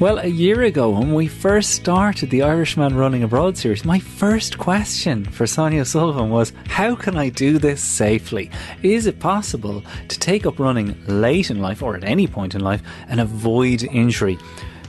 [0.00, 4.56] Well, a year ago, when we first started the Irishman Running Abroad series, my first
[4.56, 8.50] question for Sonia Sullivan was How can I do this safely?
[8.82, 12.62] Is it possible to take up running late in life or at any point in
[12.62, 14.38] life and avoid injury?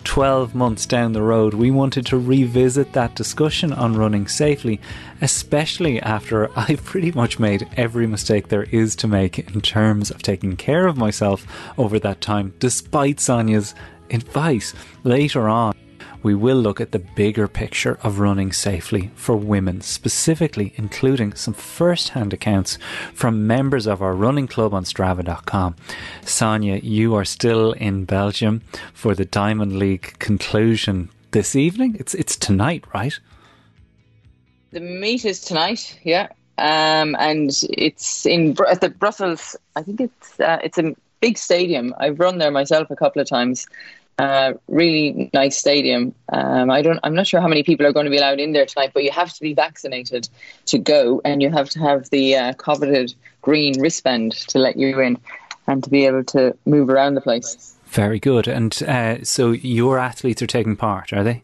[0.05, 4.79] 12 months down the road, we wanted to revisit that discussion on running safely,
[5.19, 10.21] especially after I've pretty much made every mistake there is to make in terms of
[10.21, 11.45] taking care of myself
[11.77, 13.75] over that time, despite Sonia's
[14.13, 14.73] advice.
[15.03, 15.73] Later on,
[16.23, 21.53] we will look at the bigger picture of running safely for women, specifically including some
[21.53, 22.77] first hand accounts
[23.13, 25.75] from members of our running club on Strava.com.
[26.23, 28.61] Sonia, you are still in Belgium
[28.93, 31.95] for the Diamond League conclusion this evening.
[31.99, 33.19] It's it's tonight, right?
[34.71, 39.55] The meet is tonight, yeah, um, and it's in at the Brussels.
[39.75, 41.93] I think it's uh, it's a big stadium.
[41.97, 43.65] I've run there myself a couple of times.
[44.17, 46.13] Uh, really nice stadium.
[46.31, 46.99] Um, I don't.
[47.03, 49.03] I'm not sure how many people are going to be allowed in there tonight, but
[49.03, 50.29] you have to be vaccinated
[50.67, 54.99] to go, and you have to have the uh, coveted green wristband to let you
[54.99, 55.17] in,
[55.65, 57.75] and to be able to move around the place.
[57.85, 58.47] Very good.
[58.47, 61.43] And uh, so your athletes are taking part, are they?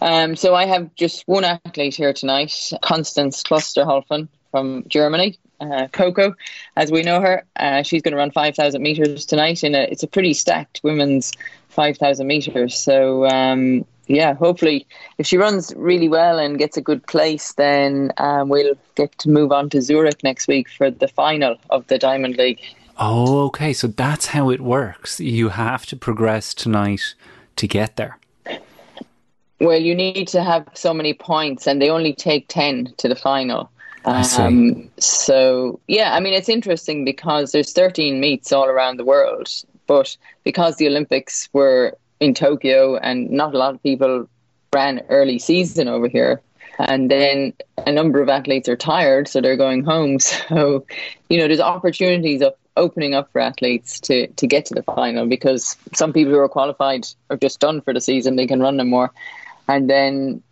[0.00, 2.50] Um, so I have just one athlete here tonight,
[2.82, 5.38] Konstanze Klosterhalfen from Germany.
[5.60, 6.34] Uh, Coco,
[6.76, 9.62] as we know her, uh, she's going to run 5,000 meters tonight.
[9.62, 11.32] In a, it's a pretty stacked women's
[11.68, 12.74] 5,000 meters.
[12.74, 14.86] So um, yeah, hopefully,
[15.18, 19.28] if she runs really well and gets a good place, then um, we'll get to
[19.28, 22.60] move on to Zurich next week for the final of the Diamond League.
[22.98, 23.74] Oh, okay.
[23.74, 25.20] So that's how it works.
[25.20, 27.14] You have to progress tonight
[27.56, 28.18] to get there.
[29.60, 33.16] Well, you need to have so many points, and they only take 10 to the
[33.16, 33.70] final.
[34.06, 39.48] Um, so yeah, I mean it's interesting because there's 13 meets all around the world,
[39.88, 44.28] but because the Olympics were in Tokyo and not a lot of people
[44.72, 46.40] ran early season over here,
[46.78, 47.52] and then
[47.84, 50.18] a number of athletes are tired, so they're going home.
[50.48, 50.86] So
[51.28, 55.26] you know there's opportunities of opening up for athletes to to get to the final
[55.26, 58.76] because some people who are qualified are just done for the season; they can run
[58.76, 59.10] no more,
[59.66, 60.42] and then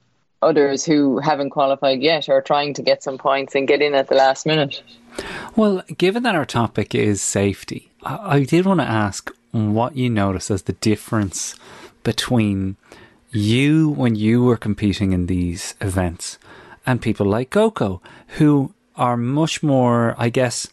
[0.44, 4.08] others who haven't qualified yet are trying to get some points and get in at
[4.08, 4.82] the last minute.
[5.56, 10.10] Well, given that our topic is safety, I, I did want to ask what you
[10.10, 11.54] notice as the difference
[12.02, 12.76] between
[13.30, 16.38] you when you were competing in these events
[16.86, 18.00] and people like Coco,
[18.38, 20.68] who are much more, I guess,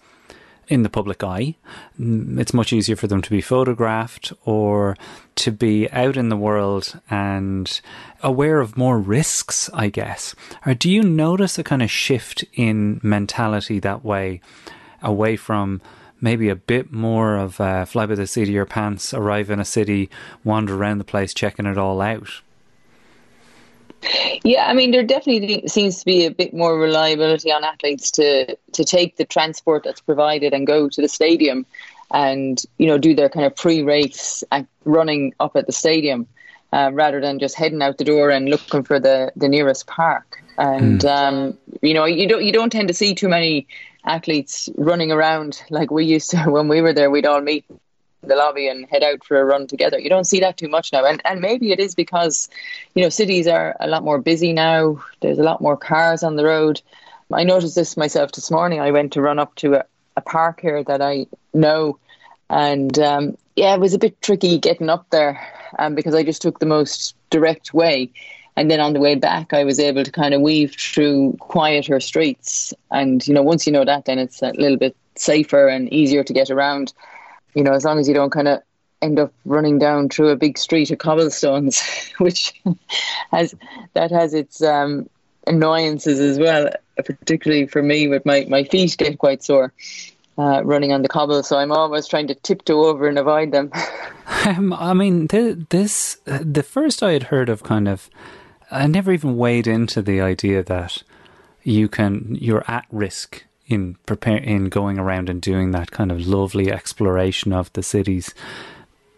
[0.71, 1.55] in the public eye.
[1.99, 4.95] It's much easier for them to be photographed or
[5.35, 7.81] to be out in the world and
[8.23, 10.33] aware of more risks, I guess.
[10.65, 14.39] Or do you notice a kind of shift in mentality that way,
[15.01, 15.81] away from
[16.21, 19.65] maybe a bit more of fly by the seat of your pants, arrive in a
[19.65, 20.09] city,
[20.45, 22.41] wander around the place, checking it all out?
[24.43, 28.55] Yeah, I mean, there definitely seems to be a bit more reliability on athletes to
[28.73, 31.65] to take the transport that's provided and go to the stadium,
[32.11, 34.43] and you know do their kind of pre-race
[34.85, 36.27] running up at the stadium,
[36.73, 40.43] uh, rather than just heading out the door and looking for the the nearest park.
[40.57, 43.67] And um, you know, you don't you don't tend to see too many
[44.03, 47.11] athletes running around like we used to when we were there.
[47.11, 47.65] We'd all meet
[48.23, 49.99] the lobby and head out for a run together.
[49.99, 52.49] You don't see that too much now, and and maybe it is because,
[52.95, 55.03] you know, cities are a lot more busy now.
[55.21, 56.81] There's a lot more cars on the road.
[57.33, 58.79] I noticed this myself this morning.
[58.79, 59.85] I went to run up to a,
[60.17, 61.97] a park here that I know,
[62.49, 65.39] and um, yeah, it was a bit tricky getting up there
[65.79, 68.11] um, because I just took the most direct way.
[68.57, 71.99] And then on the way back, I was able to kind of weave through quieter
[72.01, 72.73] streets.
[72.91, 76.23] And, you know, once you know that, then it's a little bit safer and easier
[76.23, 76.93] to get around
[77.55, 78.61] you know, as long as you don't kind of
[79.01, 81.81] end up running down through a big street of cobblestones,
[82.17, 82.53] which
[83.31, 83.55] has
[83.93, 85.09] that has its um,
[85.47, 86.69] annoyances as well.
[86.97, 89.73] Particularly for me, with my my feet get quite sore.
[90.37, 93.71] Uh, running on the cobble, so I'm always trying to tiptoe over and avoid them.
[94.45, 98.09] Um, I mean, th- this uh, the first I had heard of kind of.
[98.71, 101.03] I never even weighed into the idea that
[101.63, 106.27] you can you're at risk in prepare in going around and doing that kind of
[106.27, 108.33] lovely exploration of the cities.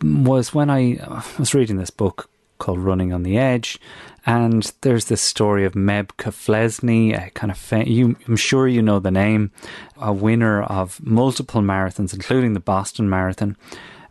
[0.04, 2.30] Was when I was reading this book
[2.64, 3.78] called Running on the Edge.
[4.26, 8.82] And there's this story of Meb Keflezighi, a kind of fa- you, I'm sure you
[8.82, 9.52] know the name,
[9.98, 13.58] a winner of multiple marathons, including the Boston Marathon,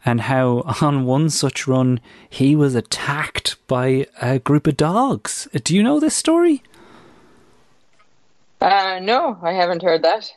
[0.04, 1.98] and how on one such run
[2.28, 5.48] he was attacked by a group of dogs.
[5.64, 6.62] Do you know this story?
[8.62, 10.32] Uh, no, I haven't heard that.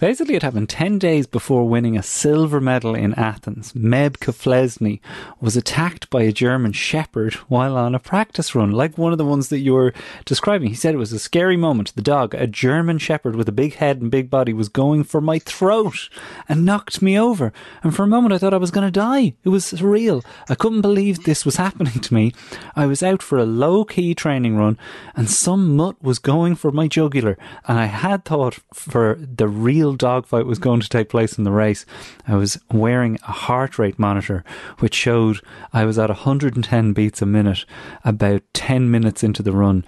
[0.00, 3.72] Basically, it happened 10 days before winning a silver medal in Athens.
[3.72, 5.00] Meb Keflezighi
[5.40, 9.24] was attacked by a German shepherd while on a practice run, like one of the
[9.24, 9.94] ones that you were
[10.24, 10.68] describing.
[10.68, 11.94] He said it was a scary moment.
[11.94, 15.20] The dog, a German shepherd with a big head and big body, was going for
[15.20, 16.08] my throat
[16.48, 17.52] and knocked me over.
[17.82, 19.34] And for a moment, I thought I was going to die.
[19.44, 20.24] It was surreal.
[20.48, 22.32] I couldn't believe this was happening to me.
[22.74, 24.78] I was out for a low key training run
[25.14, 27.36] and some mutt was going for my jugular.
[27.66, 31.42] And I had thought for the real real dogfight was going to take place in
[31.42, 31.84] the race,
[32.28, 34.44] I was wearing a heart rate monitor
[34.78, 35.40] which showed
[35.72, 37.64] I was at 110 beats a minute
[38.04, 39.84] about 10 minutes into the run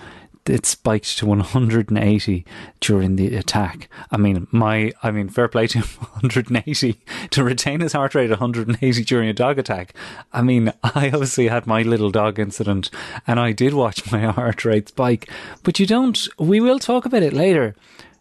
[0.47, 2.45] it spiked to 180
[2.81, 3.89] during the attack.
[4.11, 7.01] I mean, my, I mean, fair play to him, 180
[7.31, 9.95] to retain his heart rate 180 during a dog attack.
[10.35, 12.91] I mean, I obviously had my little dog incident
[13.27, 15.31] and I did watch my heart rate spike,
[15.63, 17.75] but you don't, we will talk about it later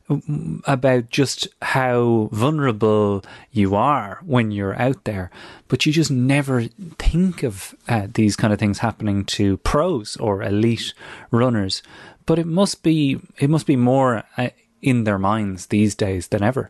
[0.10, 5.32] about just how vulnerable you are when you're out there,
[5.68, 6.64] but you just never
[7.00, 10.94] think of uh, these kind of things happening to pros or elite
[11.32, 11.82] runners.
[12.26, 14.50] But it must be it must be more uh,
[14.82, 16.70] in their minds these days than ever.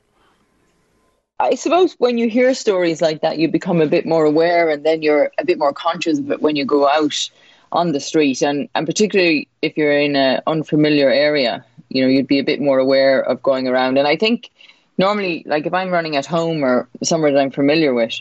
[1.39, 4.85] I suppose when you hear stories like that, you become a bit more aware, and
[4.85, 7.29] then you're a bit more conscious of it when you go out
[7.71, 12.27] on the street, and and particularly if you're in an unfamiliar area you know you'd
[12.27, 13.97] be a bit more aware of going around.
[13.97, 14.49] And i think
[14.97, 18.13] normally like if i'm running at home or somewhere that i'm familiar with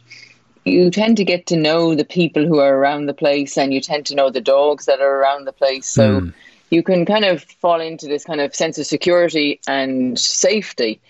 [0.65, 3.81] you tend to get to know the people who are around the place and you
[3.81, 5.89] tend to know the dogs that are around the place.
[5.89, 6.35] So mm.
[6.71, 11.01] you can kind of fall into this kind of sense of security and safety.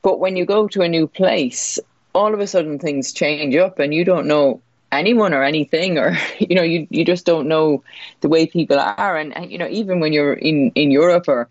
[0.00, 1.78] But when you go to a new place
[2.14, 4.60] all of a sudden things change up and you don't know
[4.90, 7.82] anyone or anything or you know you you just don't know
[8.20, 9.16] the way people are.
[9.16, 11.48] And, and you know even when you're in in Europe or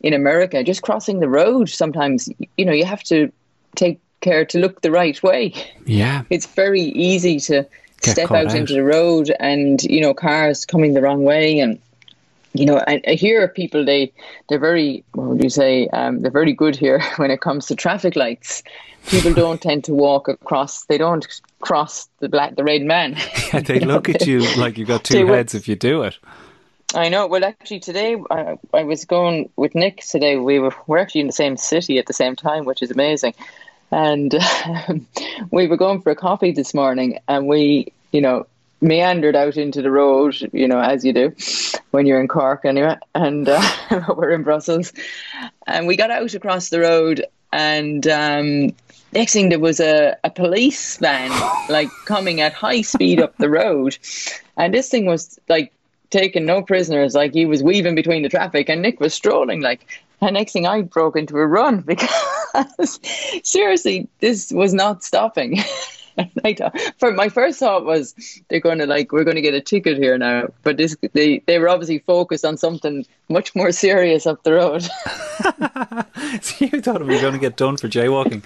[0.00, 3.32] in America, just crossing the road, sometimes, you know, you have to
[3.74, 5.54] take care to look the right way.
[5.84, 6.22] Yeah.
[6.30, 7.66] It's very easy to
[8.02, 11.60] Get step out, out, into the road and, you know, cars coming the wrong way.
[11.60, 11.80] And,
[12.52, 14.12] you know, I, I hear people, they,
[14.48, 17.74] they're very, what would you say, um, they're very good here when it comes to
[17.74, 18.62] traffic lights.
[19.08, 21.26] People don't tend to walk across, they don't
[21.60, 23.16] cross the black, the red man.
[23.52, 26.18] Yeah, they look at you like you've got two heads if you do it.
[26.96, 27.26] I know.
[27.26, 30.00] Well, actually, today I, I was going with Nick.
[30.00, 32.90] Today we were we're actually in the same city at the same time, which is
[32.90, 33.34] amazing.
[33.90, 34.34] And
[34.88, 35.06] um,
[35.50, 38.46] we were going for a coffee this morning, and we, you know,
[38.80, 41.34] meandered out into the road, you know, as you do
[41.90, 42.96] when you're in Cork, anyway.
[43.14, 43.62] And uh,
[44.16, 44.94] we're in Brussels,
[45.66, 48.70] and we got out across the road, and um,
[49.12, 51.30] next thing there was a, a police van
[51.68, 53.98] like coming at high speed up the road,
[54.56, 55.74] and this thing was like
[56.10, 57.14] taking no prisoners.
[57.14, 59.60] Like he was weaving between the traffic, and Nick was strolling.
[59.60, 59.86] Like,
[60.20, 63.00] and next thing I broke into a run because
[63.42, 65.58] seriously, this was not stopping.
[66.98, 68.14] for my first thought was
[68.48, 71.40] they're going to like we're going to get a ticket here now, but this they
[71.46, 74.82] they were obviously focused on something much more serious up the road.
[76.42, 78.42] so you thought we were going to get done for jaywalking.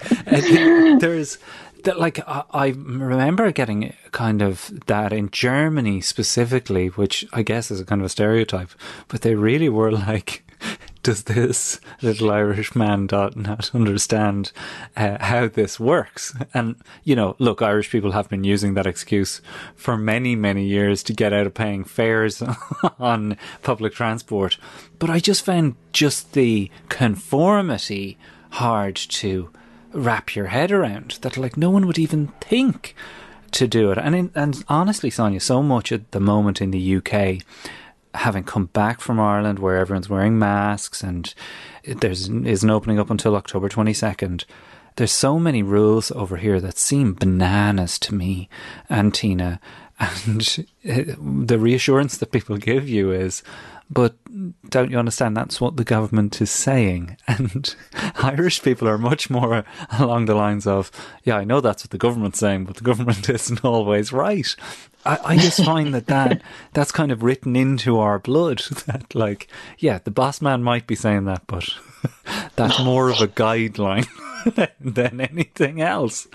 [0.99, 1.37] there's
[1.83, 7.71] that like I, I, remember getting kind of that in Germany specifically, which I guess
[7.71, 8.71] is a kind of a stereotype,
[9.07, 10.43] but they really were like,
[11.03, 14.51] does this little Irish man not understand
[14.95, 16.35] uh, how this works?
[16.53, 19.41] And you know, look, Irish people have been using that excuse
[19.75, 22.43] for many, many years to get out of paying fares
[22.99, 24.57] on public transport.
[24.99, 28.17] But I just found just the conformity
[28.51, 29.49] hard to
[29.93, 32.95] wrap your head around that like no one would even think
[33.51, 33.97] to do it.
[33.97, 37.43] And in, and honestly, Sonia, so much at the moment in the UK,
[38.13, 41.33] having come back from Ireland where everyone's wearing masks and
[41.83, 44.45] there's isn't opening up until October twenty second.
[44.97, 48.49] There's so many rules over here that seem bananas to me
[48.89, 49.59] and Tina.
[50.25, 53.43] And eh, the reassurance that people give you is,
[53.91, 54.15] but
[54.69, 57.17] don't you understand that's what the government is saying?
[57.27, 57.75] And
[58.15, 59.63] Irish people are much more uh,
[59.99, 60.91] along the lines of,
[61.23, 64.55] yeah, I know that's what the government's saying, but the government isn't always right.
[65.05, 66.41] I, I just find that, that
[66.73, 70.95] that's kind of written into our blood that, like, yeah, the boss man might be
[70.95, 71.67] saying that, but
[72.55, 74.07] that's more of a guideline
[74.81, 76.27] than anything else.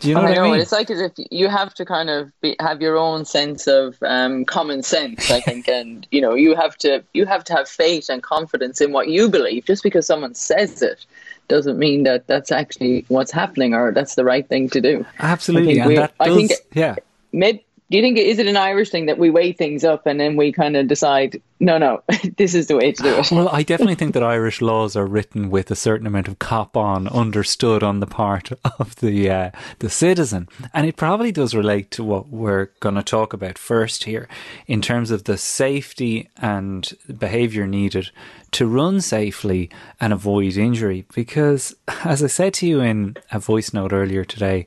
[0.00, 0.60] Do you know I what know I mean?
[0.60, 3.96] it's like as if you have to kind of be, have your own sense of
[4.02, 7.68] um, common sense, I think, and you know you have to you have to have
[7.68, 9.64] faith and confidence in what you believe.
[9.64, 11.04] Just because someone says it
[11.48, 15.04] doesn't mean that that's actually what's happening or that's the right thing to do.
[15.18, 16.96] Absolutely, I think and that I think- yeah.
[17.34, 20.18] Maybe, do you think is it an Irish thing that we weigh things up and
[20.18, 22.02] then we kind of decide, no, no,
[22.38, 23.30] this is the way to do it?
[23.30, 26.74] Well, I definitely think that Irish laws are written with a certain amount of cop
[26.74, 31.90] on understood on the part of the uh, the citizen, and it probably does relate
[31.90, 34.26] to what we're going to talk about first here,
[34.66, 38.10] in terms of the safety and behaviour needed
[38.52, 39.68] to run safely
[40.00, 41.04] and avoid injury.
[41.14, 44.66] Because, as I said to you in a voice note earlier today,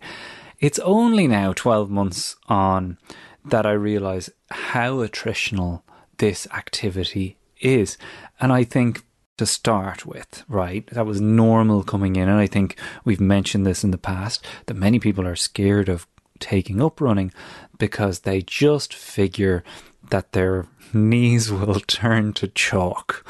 [0.66, 2.98] it's only now 12 months on
[3.46, 5.84] that I realise how attritional
[6.18, 8.00] this activity is.
[8.40, 9.04] And I think
[9.38, 12.28] to start with, right, that was normal coming in.
[12.28, 16.08] And I think we've mentioned this in the past that many people are scared of
[16.40, 17.32] taking up running
[17.78, 19.64] because they just figure
[20.10, 23.24] that their knees will turn to chalk.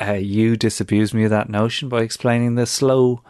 [0.00, 3.20] Uh, you disabused me of that notion by explaining the slow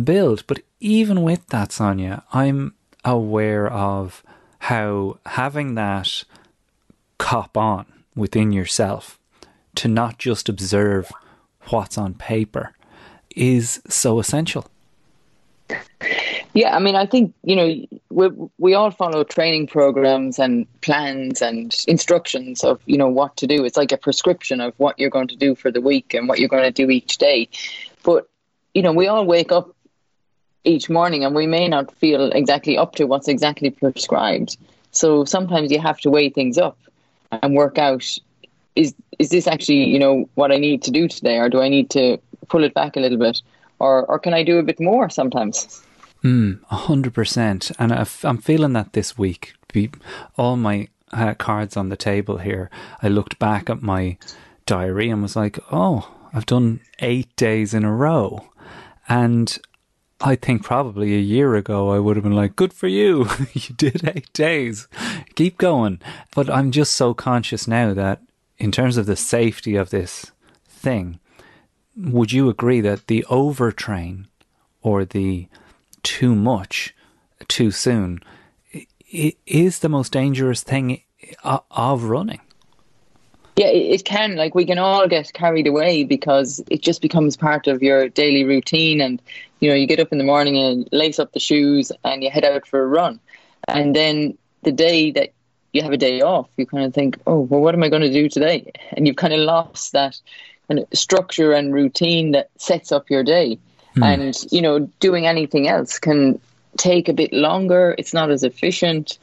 [0.00, 0.46] build.
[0.46, 2.74] But even with that, Sonia, I'm
[3.04, 4.22] aware of
[4.60, 6.24] how having that
[7.18, 9.18] cop on within yourself
[9.74, 11.10] to not just observe
[11.68, 12.74] what's on paper
[13.34, 14.66] is so essential.
[16.52, 21.40] Yeah, I mean, I think you know we we all follow training programs and plans
[21.40, 23.64] and instructions of you know what to do.
[23.64, 26.40] It's like a prescription of what you're going to do for the week and what
[26.40, 27.48] you're going to do each day.
[28.02, 28.28] But
[28.74, 29.74] you know, we all wake up
[30.64, 34.56] each morning and we may not feel exactly up to what's exactly prescribed.
[34.92, 36.76] So sometimes you have to weigh things up
[37.30, 38.04] and work out
[38.76, 41.68] is is this actually you know what I need to do today, or do I
[41.68, 43.42] need to pull it back a little bit,
[43.78, 45.82] or or can I do a bit more sometimes?
[46.22, 47.70] Mm, hundred percent.
[47.78, 49.54] And I I'm feeling that this week.
[50.36, 52.70] All my uh, cards on the table here.
[53.02, 54.18] I looked back at my
[54.66, 58.48] diary and was like, "Oh, I've done eight days in a row,"
[59.08, 59.58] and
[60.20, 63.74] I think probably a year ago I would have been like, "Good for you, you
[63.74, 64.86] did eight days,
[65.34, 66.00] keep going."
[66.34, 68.20] But I'm just so conscious now that,
[68.58, 70.32] in terms of the safety of this
[70.66, 71.20] thing,
[71.96, 74.26] would you agree that the overtrain
[74.82, 75.48] or the
[76.02, 76.94] too much
[77.48, 78.20] too soon
[79.46, 81.02] is the most dangerous thing
[81.42, 82.40] uh, of running?
[83.56, 84.36] Yeah, it, can.
[84.36, 88.44] Like we can all get carried away because it just becomes part of your daily
[88.44, 89.20] routine, and
[89.60, 92.30] you know you get up in the morning and lace up the shoes and you
[92.30, 93.20] head out for a run,
[93.68, 95.32] and then the day that
[95.72, 98.02] you have a day off, you kind of think, oh, well, what am I going
[98.02, 98.72] to do today?
[98.92, 100.18] And you've kind of lost that
[100.68, 103.58] kind of structure and routine that sets up your day.
[103.94, 104.02] Hmm.
[104.02, 106.40] And you know, doing anything else can
[106.76, 107.94] take a bit longer.
[107.98, 109.18] It's not as efficient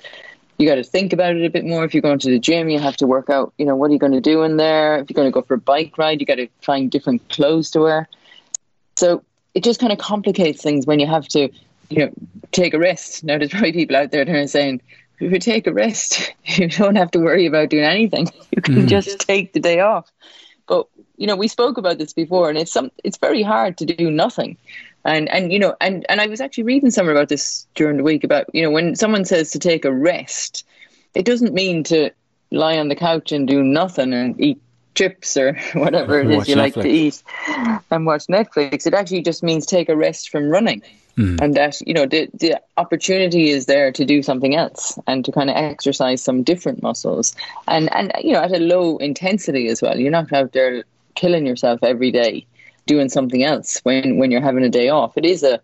[0.57, 1.83] you got to think about it a bit more.
[1.83, 3.93] If you're going to the gym, you have to work out, you know, what are
[3.93, 4.97] you going to do in there?
[4.97, 7.71] If you're going to go for a bike ride, you got to find different clothes
[7.71, 8.09] to wear.
[8.95, 9.23] So
[9.53, 11.49] it just kind of complicates things when you have to,
[11.89, 12.11] you know,
[12.51, 13.23] take a rest.
[13.23, 14.81] Now, there's probably people out there that are saying,
[15.19, 18.27] if you take a rest, you don't have to worry about doing anything.
[18.55, 18.87] You can mm.
[18.87, 20.11] just take the day off.
[20.67, 20.87] But
[21.17, 22.91] you know, we spoke about this before, and it's some.
[23.03, 24.57] It's very hard to do nothing.
[25.03, 28.03] And and you know, and and I was actually reading somewhere about this during the
[28.03, 30.65] week about you know when someone says to take a rest,
[31.15, 32.11] it doesn't mean to
[32.51, 34.61] lie on the couch and do nothing and eat
[34.95, 37.21] chips or whatever it is Watch you like to eat
[37.91, 38.87] and watch Netflix.
[38.87, 40.81] It actually just means take a rest from running.
[41.17, 41.41] Mm.
[41.41, 45.31] And that you know the the opportunity is there to do something else and to
[45.31, 47.35] kind of exercise some different muscles
[47.67, 49.99] and and you know at a low intensity as well.
[49.99, 50.83] You're not out there
[51.17, 52.45] killing yourself every day
[52.85, 55.17] doing something else when when you're having a day off.
[55.17, 55.59] It is a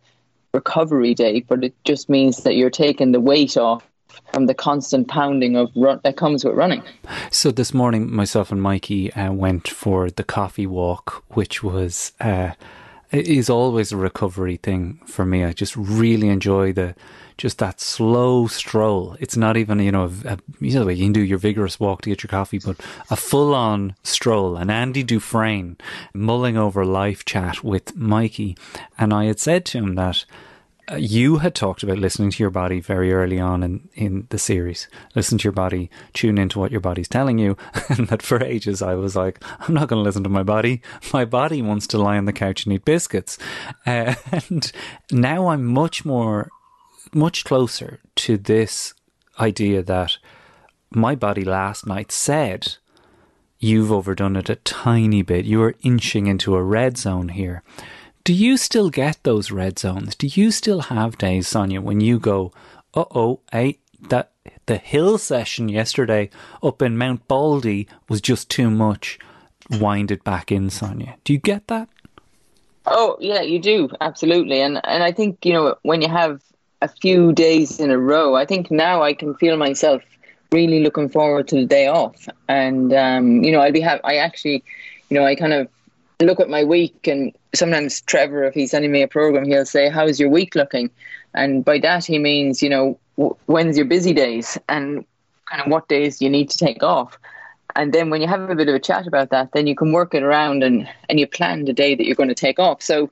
[0.54, 3.88] recovery day, but it just means that you're taking the weight off
[4.32, 6.84] from the constant pounding of run that comes with running.
[7.32, 12.52] So this morning, myself and Mikey uh, went for the coffee walk, which was uh,
[13.12, 15.44] is always a recovery thing for me.
[15.44, 16.96] I just really enjoy the
[17.38, 19.18] just that slow stroll.
[19.20, 22.02] It's not even you know a, a, you know you can do your vigorous walk
[22.02, 24.56] to get your coffee, but a full on stroll.
[24.56, 25.78] And Andy Dufresne
[26.14, 28.58] mulling over life chat with Mikey,
[28.98, 30.26] and I had said to him that
[30.92, 34.38] uh, you had talked about listening to your body very early on in, in the
[34.38, 34.90] series.
[35.16, 37.56] Listen to your body, tune into what your body's telling you.
[37.90, 40.82] And that for ages I was like, I'm not going to listen to my body.
[41.14, 43.38] My body wants to lie on the couch and eat biscuits.
[43.86, 44.72] Uh, and
[45.12, 46.50] now I'm much more,
[47.16, 48.94] much closer to this
[49.40, 50.18] idea that
[50.92, 52.78] my body last night said,
[53.60, 55.46] You've overdone it a tiny bit.
[55.46, 57.64] You are inching into a red zone here.
[58.26, 60.16] Do you still get those red zones?
[60.16, 62.52] Do you still have days, Sonia, when you go,
[62.94, 63.80] uh oh, hey,
[64.10, 64.32] that
[64.66, 66.30] the hill session yesterday
[66.62, 69.18] up in Mount Baldy was just too much.
[69.70, 71.16] Wind it back in, Sonia.
[71.24, 71.88] Do you get that?
[72.86, 76.42] Oh yeah, you do absolutely, and and I think you know when you have
[76.84, 80.04] a few days in a row, I think now I can feel myself
[80.52, 84.18] really looking forward to the day off, and um, you know I'd be have, I
[84.18, 84.64] actually,
[85.10, 85.70] you know, I kind of
[86.20, 89.90] look at my week, and sometimes Trevor, if he's sending me a program, he'll say,
[89.90, 90.90] "How's your week looking?"
[91.34, 93.00] And by that he means, you know,
[93.46, 95.06] when's your busy days and
[95.50, 97.18] kind of what days you need to take off.
[97.76, 99.92] And then when you have a bit of a chat about that, then you can
[99.92, 102.84] work it around and, and you plan the day that you're going to take off.
[102.84, 103.10] So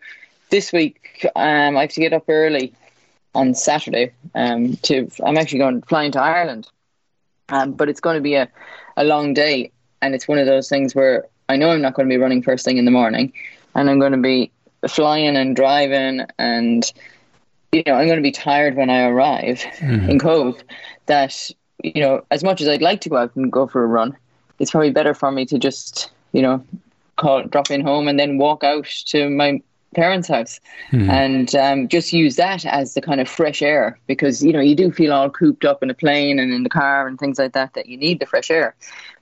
[0.52, 2.74] this week, um, I have to get up early
[3.34, 4.14] on Saturday.
[4.36, 6.68] Um, to I'm actually going flying to Ireland,
[7.50, 8.50] um, but it's going to be a,
[8.98, 9.72] a long day,
[10.02, 12.42] and it's one of those things where I know I'm not going to be running
[12.42, 13.34] first thing in the morning,
[13.76, 14.52] and I'm going to be
[14.88, 16.92] flying and driving and
[17.72, 20.10] you know, I'm going to be tired when I arrive mm-hmm.
[20.10, 20.62] in Cobh.
[21.06, 21.50] That
[21.84, 24.16] you know, as much as I'd like to go out and go for a run,
[24.60, 26.64] it's probably better for me to just you know
[27.16, 29.62] call drop in home and then walk out to my
[29.94, 30.60] parents' house
[30.92, 31.10] mm-hmm.
[31.10, 34.76] and um, just use that as the kind of fresh air because you know you
[34.76, 37.54] do feel all cooped up in a plane and in the car and things like
[37.54, 38.76] that that you need the fresh air,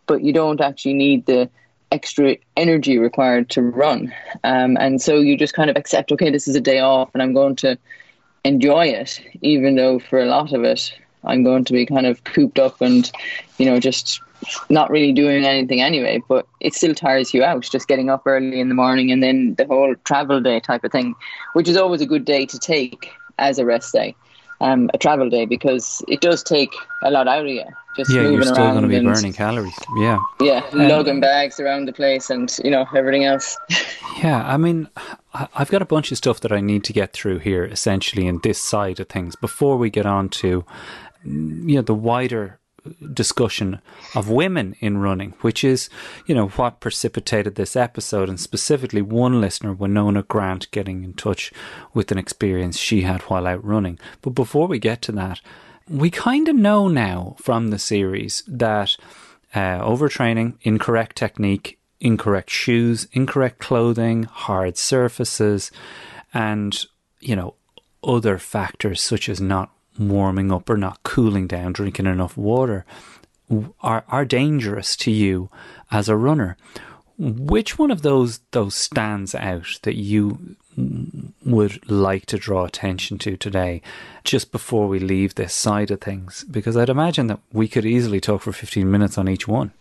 [0.06, 1.50] but you don't actually need the
[1.92, 4.14] extra energy required to run.
[4.44, 7.24] Um, and so you just kind of accept, okay, this is a day off and
[7.24, 7.78] I'm going to
[8.44, 12.24] enjoy it, even though for a lot of it, I'm going to be kind of
[12.24, 13.12] cooped up and,
[13.58, 14.22] you know, just
[14.70, 16.22] not really doing anything anyway.
[16.28, 19.56] But it still tires you out just getting up early in the morning and then
[19.56, 21.16] the whole travel day type of thing,
[21.54, 24.16] which is always a good day to take as a rest day
[24.62, 27.64] um, a travel day because it does take a lot out of you.
[27.96, 29.74] Just yeah, you're still going to be burning calories.
[29.98, 33.58] Yeah, yeah, um, lugging bags around the place and you know everything else.
[34.24, 34.90] yeah, I mean,
[35.34, 38.40] I've got a bunch of stuff that I need to get through here, essentially, in
[38.44, 40.66] this side of things before we get on to
[41.26, 42.59] you know the wider
[43.14, 43.82] discussion
[44.16, 45.90] of women in running, which is,
[46.26, 51.52] you know, what precipitated this episode, and specifically one listener, Winona Grant, getting in touch
[51.94, 54.00] with an experience she had while out running.
[54.22, 55.42] But before we get to that,
[55.88, 58.96] we kind of know now from the series that
[59.56, 65.72] uh, overtraining, incorrect technique, incorrect shoes, incorrect clothing, hard surfaces,
[66.34, 66.86] and,
[67.20, 67.56] you know,
[68.04, 72.86] other factors such as not warming up or not cooling down, drinking enough water,
[73.82, 75.50] are, are dangerous to you
[75.90, 76.56] as a runner.
[77.18, 80.56] Which one of those those stands out that you
[81.46, 83.82] would like to draw attention to today,
[84.24, 86.46] just before we leave this side of things?
[86.50, 89.74] Because I'd imagine that we could easily talk for fifteen minutes on each one.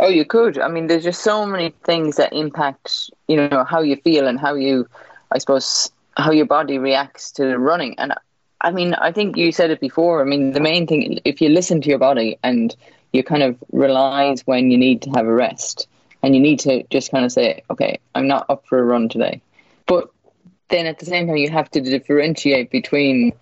[0.00, 0.58] Oh, you could.
[0.58, 4.38] I mean, there's just so many things that impact, you know, how you feel and
[4.38, 4.86] how you,
[5.32, 7.98] I suppose, how your body reacts to running.
[7.98, 8.12] And
[8.60, 10.20] I mean, I think you said it before.
[10.20, 12.74] I mean, the main thing, if you listen to your body and
[13.12, 15.88] you kind of realize when you need to have a rest
[16.22, 19.08] and you need to just kind of say, okay, I'm not up for a run
[19.08, 19.40] today.
[19.86, 20.10] But
[20.68, 23.32] then at the same time, you have to differentiate between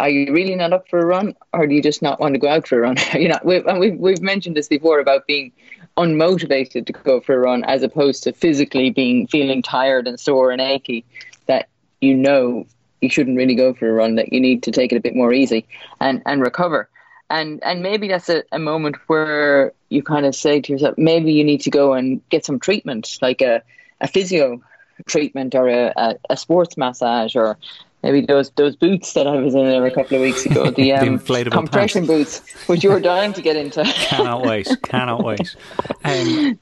[0.00, 2.40] are you really not up for a run or do you just not want to
[2.40, 2.96] go out for a run?
[3.14, 5.52] you know, we've, and we've, we've mentioned this before about being
[5.98, 10.50] unmotivated to go for a run as opposed to physically being feeling tired and sore
[10.50, 11.04] and achy
[11.46, 11.68] that
[12.00, 12.66] you know
[13.00, 14.14] you shouldn't really go for a run.
[14.16, 15.66] That you need to take it a bit more easy
[16.00, 16.88] and and recover.
[17.28, 21.32] And and maybe that's a, a moment where you kind of say to yourself, maybe
[21.32, 23.62] you need to go and get some treatment, like a,
[24.00, 24.60] a physio
[25.06, 27.56] treatment or a, a, a sports massage or
[28.02, 30.92] maybe those those boots that I was in there a couple of weeks ago, the,
[30.94, 32.40] um, the compression pants.
[32.40, 33.84] boots, which you were dying to get into.
[33.84, 35.56] cannot wait, cannot wait.
[36.02, 36.58] Um,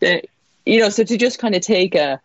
[0.66, 2.20] you know, so to just kind of take a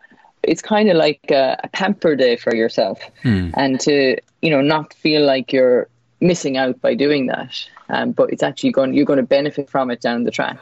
[0.48, 3.50] it's kind of like a, a, pamper day for yourself hmm.
[3.54, 5.88] and to you know not feel like you're
[6.20, 9.90] missing out by doing that um, but it's actually going you're going to benefit from
[9.90, 10.58] it down the track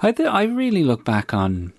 [0.00, 1.72] I th- I really look back on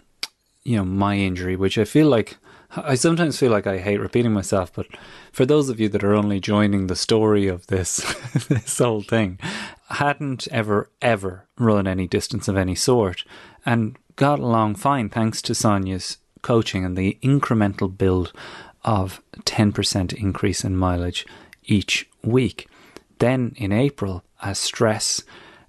[0.63, 2.37] you know my injury which I feel like
[2.75, 4.87] I sometimes feel like I hate repeating myself but
[5.31, 7.97] for those of you that are only joining the story of this
[8.47, 9.39] this whole thing
[9.89, 13.23] hadn't ever ever run any distance of any sort
[13.65, 18.31] and got along fine thanks to Sonia's coaching and the incremental build
[18.83, 21.25] of 10% increase in mileage
[21.63, 22.67] each week.
[23.19, 25.23] Then in April, a stress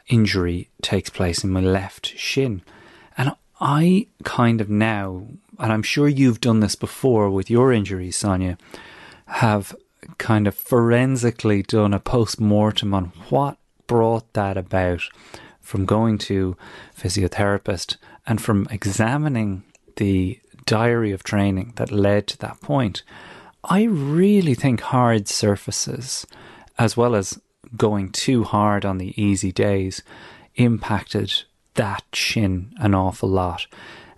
[0.08, 2.62] injury takes place in my left shin.
[3.16, 5.26] And I kind of now,
[5.58, 8.58] and I'm sure you've done this before with your injuries, Sonia,
[9.26, 9.74] have
[10.18, 13.56] kind of forensically done a post mortem on what
[13.86, 15.02] brought that about
[15.60, 16.56] from going to
[16.96, 19.62] physiotherapist and from examining
[19.96, 23.02] the diary of training that led to that point.
[23.62, 26.26] I really think hard surfaces,
[26.78, 27.40] as well as
[27.76, 30.02] going too hard on the easy days
[30.56, 33.66] impacted that shin an awful lot.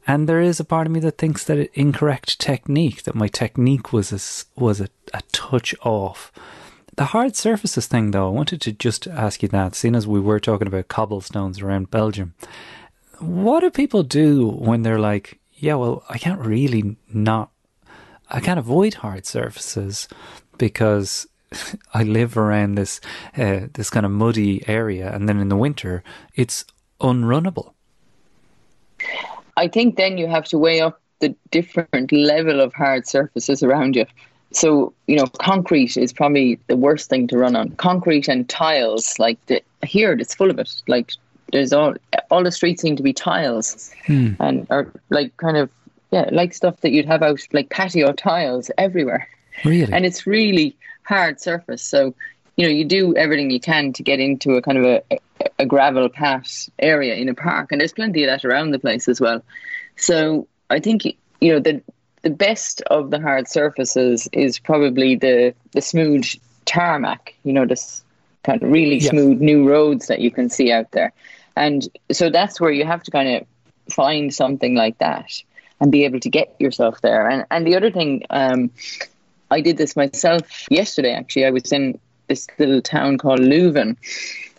[0.06, 3.92] And there is a part of me that thinks that incorrect technique, that my technique
[3.92, 6.30] was a, was a, a touch off.
[6.96, 10.20] The hard surfaces thing, though, I wanted to just ask you that, seeing as we
[10.20, 12.34] were talking about cobblestones around Belgium.
[13.18, 17.50] What do people do when they're like, yeah, well, I can't really not,
[18.30, 20.08] I can't avoid hard surfaces
[20.58, 21.26] because
[21.94, 23.00] I live around this
[23.36, 26.02] uh, this kind of muddy area, and then in the winter,
[26.34, 26.64] it's
[27.00, 27.72] unrunnable.
[29.56, 33.96] I think then you have to weigh up the different level of hard surfaces around
[33.96, 34.06] you.
[34.52, 37.70] So, you know, concrete is probably the worst thing to run on.
[37.76, 40.70] Concrete and tiles, like the, here, it's full of it.
[40.86, 41.12] Like
[41.52, 41.94] there's all
[42.30, 44.32] all the streets seem to be tiles, hmm.
[44.40, 45.70] and are like kind of
[46.10, 49.28] yeah, like stuff that you'd have out like patio tiles everywhere.
[49.64, 51.82] Really, and it's really hard surface.
[51.82, 52.14] So
[52.56, 55.18] you know, you do everything you can to get into a kind of a,
[55.58, 59.08] a gravel path area in a park, and there's plenty of that around the place
[59.08, 59.42] as well.
[59.96, 61.82] So I think you know the
[62.22, 66.26] the best of the hard surfaces is probably the the smooth
[66.64, 67.34] tarmac.
[67.44, 68.02] You know, this
[68.42, 69.10] kind of really yeah.
[69.10, 71.12] smooth new roads that you can see out there,
[71.56, 73.46] and so that's where you have to kind of
[73.92, 75.30] find something like that
[75.80, 77.28] and be able to get yourself there.
[77.28, 78.24] And and the other thing.
[78.30, 78.70] Um,
[79.48, 81.12] I did this myself yesterday.
[81.12, 83.96] Actually, I was in this little town called Leuven.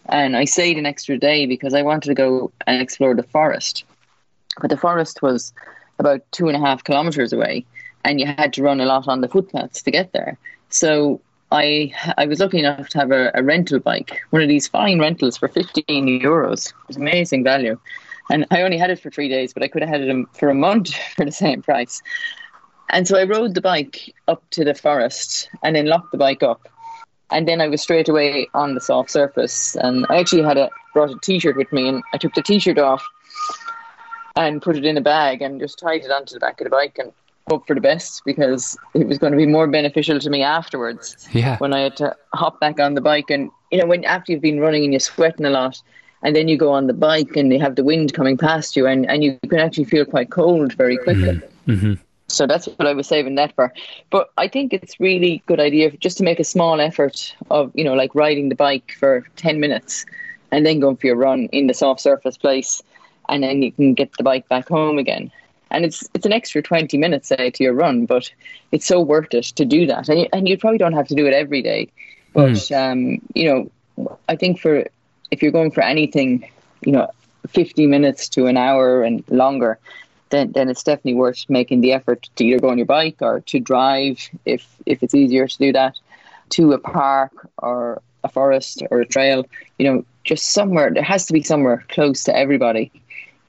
[0.10, 3.84] And I stayed an extra day because I wanted to go and explore the forest.
[4.62, 5.54] But the forest was
[6.00, 7.66] about two and a half kilometers away,
[8.06, 10.38] and you had to run a lot on the footpaths to get there.
[10.70, 11.20] So
[11.52, 15.00] I I was lucky enough to have a, a rental bike, one of these fine
[15.00, 15.84] rentals for 15
[16.22, 16.70] euros.
[16.70, 17.80] It was amazing value.
[18.30, 20.50] And I only had it for three days, but I could have had it for
[20.50, 22.02] a month for the same price.
[22.90, 26.44] And so I rode the bike up to the forest and then locked the bike
[26.44, 26.68] up
[27.30, 29.76] and then I was straight away on the soft surface.
[29.76, 32.80] And I actually had a brought a t-shirt with me, and I took the t-shirt
[32.80, 33.06] off
[34.36, 36.70] and put it in a bag and just tied it onto the back of the
[36.70, 37.12] bike and
[37.48, 41.28] hope for the best because it was going to be more beneficial to me afterwards.
[41.32, 41.58] Yeah.
[41.58, 44.42] When I had to hop back on the bike, and you know, when after you've
[44.42, 45.82] been running and you're sweating a lot.
[46.24, 48.88] And then you go on the bike and you have the wind coming past you,
[48.88, 51.40] and, and you can actually feel quite cold very quickly.
[51.68, 51.72] Mm-hmm.
[51.72, 51.94] Mm-hmm.
[52.28, 53.74] So that's what I was saving that for.
[54.10, 57.84] But I think it's really good idea just to make a small effort of, you
[57.84, 60.06] know, like riding the bike for 10 minutes
[60.52, 62.82] and then going for your run in the soft surface place
[63.30, 65.32] and then you can get the bike back home again.
[65.72, 68.32] And it's it's an extra 20 minutes say to your run, but
[68.72, 70.10] it's so worth it to do that.
[70.10, 71.90] And you, and you probably don't have to do it every day.
[72.34, 72.92] But mm.
[72.92, 74.86] um, you know, I think for
[75.32, 76.50] if you're going for anything,
[76.86, 77.10] you know,
[77.48, 79.80] 50 minutes to an hour and longer,
[80.30, 83.42] then then it's definitely worth making the effort to either go on your bike or
[83.42, 85.98] to drive if if it's easier to do that
[86.50, 89.46] to a park or a forest or a trail.
[89.78, 92.92] You know, just somewhere there has to be somewhere close to everybody.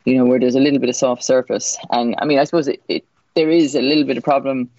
[0.09, 1.77] You know, where there's a little bit of soft surface.
[1.91, 4.71] And I mean, I suppose it, it there is a little bit of problem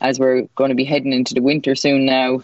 [0.00, 2.40] as we're going to be heading into the winter soon now,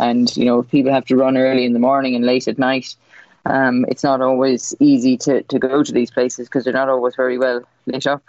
[0.00, 2.96] and you know, people have to run early in the morning and late at night.
[3.44, 7.14] Um, it's not always easy to, to go to these places because they're not always
[7.16, 8.22] very well lit up.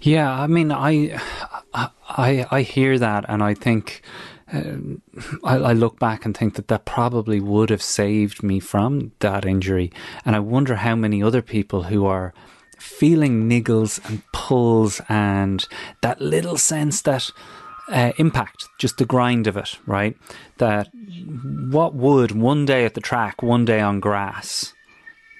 [0.00, 1.20] Yeah, I mean, I,
[1.74, 4.02] I, I hear that, and I think.
[4.50, 4.96] Uh,
[5.44, 9.44] I, I, look back and think that that probably would have saved me from that
[9.44, 9.92] injury.
[10.24, 12.32] And I wonder how many other people who are
[12.78, 15.66] feeling niggles and pulls and
[16.00, 17.30] that little sense that
[17.88, 20.16] uh, impact, just the grind of it, right?
[20.58, 20.88] That
[21.70, 24.74] what would one day at the track, one day on grass,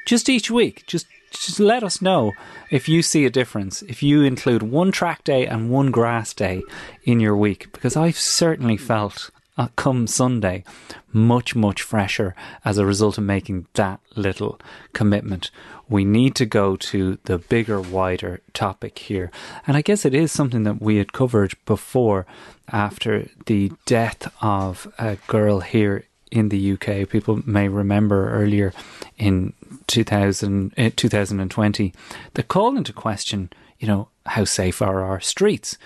[0.06, 2.32] just each week, just just let us know
[2.70, 6.62] if you see a difference, if you include one track day and one grass day
[7.04, 10.64] in your week, because I've certainly felt uh, come Sunday
[11.12, 14.60] much, much fresher as a result of making that little
[14.92, 15.50] commitment.
[15.88, 19.30] We need to go to the bigger, wider topic here.
[19.66, 22.26] And I guess it is something that we had covered before
[22.70, 27.08] after the death of a girl here in the UK.
[27.08, 28.72] People may remember earlier
[29.16, 29.54] in
[29.86, 31.94] 2000, uh, 2020
[32.34, 35.78] that called into question, you know, how safe are our streets?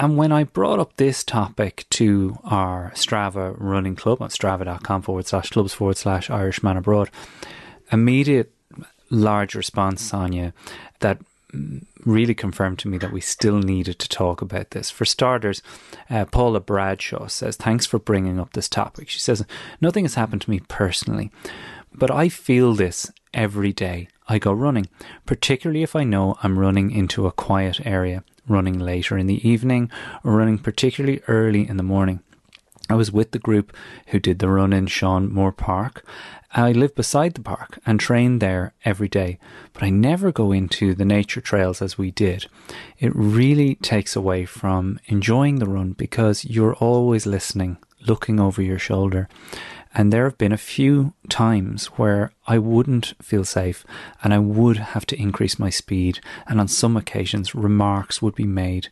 [0.00, 5.26] And when I brought up this topic to our Strava running club on strava.com forward
[5.26, 7.10] slash clubs forward slash Irishman abroad,
[7.92, 8.50] immediate
[9.10, 10.54] large response, Sonia,
[11.00, 11.18] that
[12.06, 14.88] really confirmed to me that we still needed to talk about this.
[14.88, 15.60] For starters,
[16.08, 19.10] uh, Paula Bradshaw says, Thanks for bringing up this topic.
[19.10, 19.44] She says,
[19.82, 21.30] Nothing has happened to me personally,
[21.92, 24.88] but I feel this every day I go running,
[25.26, 29.90] particularly if I know I'm running into a quiet area, running later in the evening,
[30.24, 32.20] or running particularly early in the morning.
[32.90, 33.72] I was with the group
[34.08, 36.04] who did the run in Sean Moore Park.
[36.52, 39.38] I live beside the park and train there every day,
[39.72, 42.46] but I never go into the nature trails as we did.
[42.98, 47.76] It really takes away from enjoying the run because you're always listening,
[48.08, 49.28] looking over your shoulder.
[49.92, 53.84] And there have been a few times where I wouldn't feel safe
[54.22, 56.20] and I would have to increase my speed.
[56.46, 58.88] And on some occasions, remarks would be made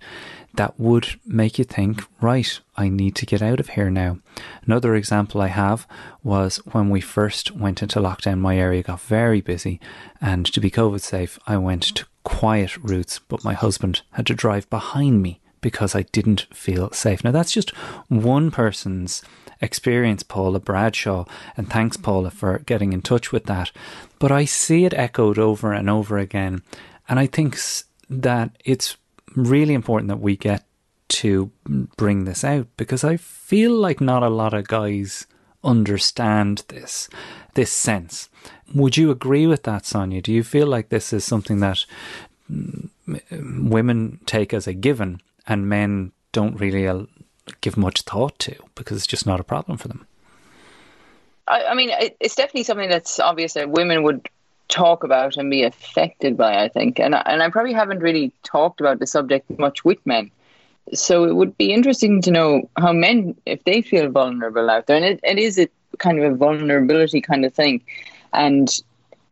[0.55, 4.19] that would make you think, right, I need to get out of here now.
[4.67, 5.87] Another example I have
[6.25, 9.79] was when we first went into lockdown, my area got very busy.
[10.21, 14.35] And to be COVID safe, I went to quiet routes, but my husband had to
[14.35, 17.23] drive behind me because I didn't feel safe.
[17.23, 17.71] Now, that's just
[18.09, 19.23] one person's
[19.61, 21.25] experience, Paula Bradshaw,
[21.57, 23.71] and thanks, Paula, for getting in touch with that.
[24.19, 26.63] But I see it echoed over and over again,
[27.09, 27.59] and I think
[28.09, 28.97] that it's
[29.35, 30.65] really important that we get
[31.09, 31.51] to
[31.97, 35.27] bring this out because I feel like not a lot of guys
[35.65, 37.09] understand this
[37.55, 38.29] this sense.
[38.75, 40.23] Would you agree with that, Sonia?
[40.23, 41.85] Do you feel like this is something that
[42.51, 42.91] mm,
[43.69, 46.87] women take as a given and men don't really
[47.61, 50.07] give much thought to because it's just not a problem for them.
[51.47, 54.29] I, I mean, it's definitely something that's obvious that women would
[54.69, 56.63] talk about and be affected by.
[56.63, 60.31] I think, and and I probably haven't really talked about the subject much with men.
[60.95, 64.97] So it would be interesting to know how men, if they feel vulnerable out there,
[64.97, 67.83] and it, it is a kind of a vulnerability kind of thing,
[68.33, 68.71] and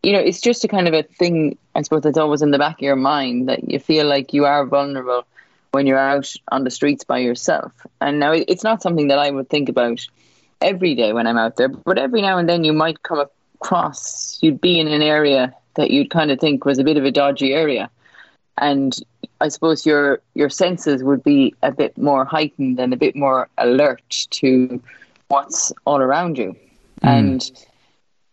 [0.02, 1.58] you know, it's just a kind of a thing.
[1.74, 4.44] I suppose that's always in the back of your mind that you feel like you
[4.44, 5.26] are vulnerable
[5.72, 7.72] when you're out on the streets by yourself.
[8.00, 10.06] And now it's not something that I would think about
[10.60, 13.24] every day when I'm out there, but every now and then you might come
[13.60, 17.04] across, you'd be in an area that you'd kind of think was a bit of
[17.04, 17.90] a dodgy area.
[18.58, 18.96] And
[19.40, 23.48] I suppose your your senses would be a bit more heightened and a bit more
[23.58, 24.82] alert to
[25.28, 26.56] what's all around you.
[27.02, 27.08] Mm.
[27.08, 27.50] And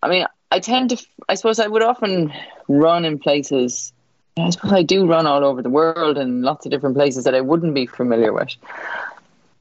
[0.01, 2.33] I mean, I tend to, I suppose I would often
[2.67, 3.92] run in places
[4.37, 7.35] I suppose I do run all over the world and lots of different places that
[7.35, 8.55] I wouldn't be familiar with.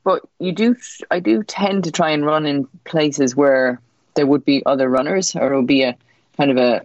[0.05, 0.77] But you do,
[1.11, 3.81] I do tend to try and run in places where
[4.15, 5.97] there would be other runners, or it would be a
[6.37, 6.83] kind of a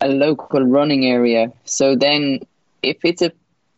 [0.00, 1.52] a local running area.
[1.64, 2.40] So then,
[2.82, 3.32] if it's a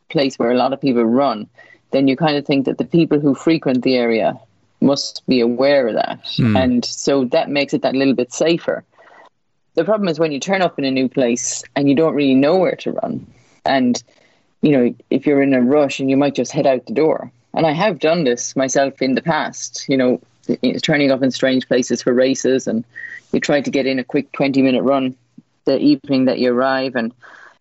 [0.08, 1.48] place where a lot of people run,
[1.90, 4.38] then you kind of think that the people who frequent the area
[4.80, 6.56] must be aware of that, mm.
[6.56, 8.84] and so that makes it that little bit safer
[9.78, 12.34] the problem is when you turn up in a new place and you don't really
[12.34, 13.24] know where to run.
[13.64, 14.02] And,
[14.60, 17.30] you know, if you're in a rush and you might just head out the door.
[17.54, 20.20] And I have done this myself in the past, you know,
[20.82, 22.84] turning up in strange places for races and
[23.32, 25.14] you try to get in a quick 20 minute run
[25.64, 27.12] the evening that you arrive and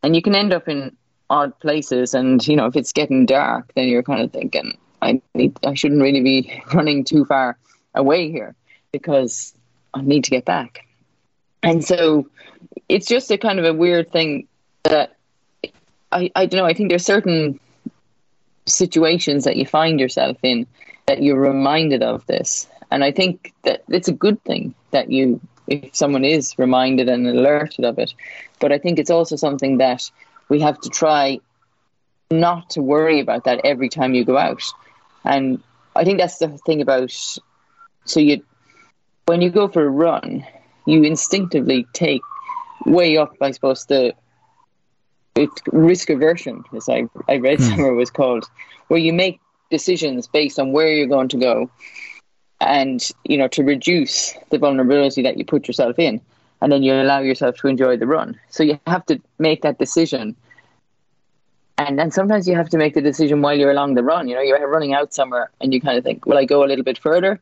[0.02, 0.96] and you can end up in
[1.30, 5.22] odd places and you know if it's getting dark then you're kind of thinking I
[5.36, 7.58] need I shouldn't really be running too far
[7.94, 8.56] away here
[8.94, 9.54] because
[9.94, 10.87] I need to get back
[11.68, 12.30] and so
[12.88, 14.48] it's just a kind of a weird thing
[14.84, 15.18] that
[16.14, 17.60] I, I don't know, I think there's certain
[18.66, 20.66] situations that you find yourself in
[21.08, 22.70] that you're reminded of this.
[22.90, 27.28] And I think that it's a good thing that you, if someone is reminded and
[27.28, 28.14] alerted of it.
[28.62, 30.10] But I think it's also something that
[30.48, 31.40] we have to try
[32.32, 34.64] not to worry about that every time you go out.
[35.26, 35.62] And
[35.98, 37.12] I think that's the thing about,
[38.06, 38.42] so you,
[39.26, 40.46] when you go for a run,
[40.88, 42.22] you instinctively take
[42.86, 44.14] way up, I suppose, the
[45.72, 47.70] risk aversion, as I, I read mm.
[47.70, 48.50] somewhere was called,
[48.88, 51.70] where you make decisions based on where you're going to go
[52.62, 56.22] and, you know, to reduce the vulnerability that you put yourself in.
[56.62, 58.40] And then you allow yourself to enjoy the run.
[58.50, 60.36] So you have to make that decision.
[61.78, 64.28] And then sometimes you have to make the decision while you're along the run.
[64.28, 66.68] You know, you're running out somewhere and you kind of think, will I go a
[66.68, 67.40] little bit further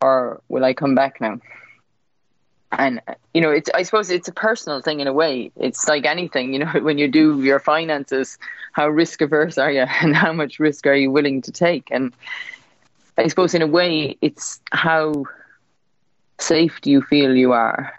[0.00, 1.40] or will I come back now?
[2.78, 3.00] And
[3.32, 5.50] you know it's i suppose it's a personal thing in a way.
[5.56, 8.38] It's like anything you know when you do your finances
[8.72, 11.88] how risk averse are you and how much risk are you willing to take?
[11.90, 12.12] And
[13.16, 15.24] i suppose in a way it's how
[16.38, 17.92] safe do you feel you are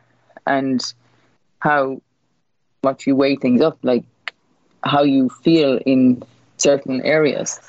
[0.46, 0.94] and
[1.60, 2.02] how
[2.84, 4.04] much you weigh things up like
[4.84, 6.22] how you feel in
[6.58, 7.60] certain areas.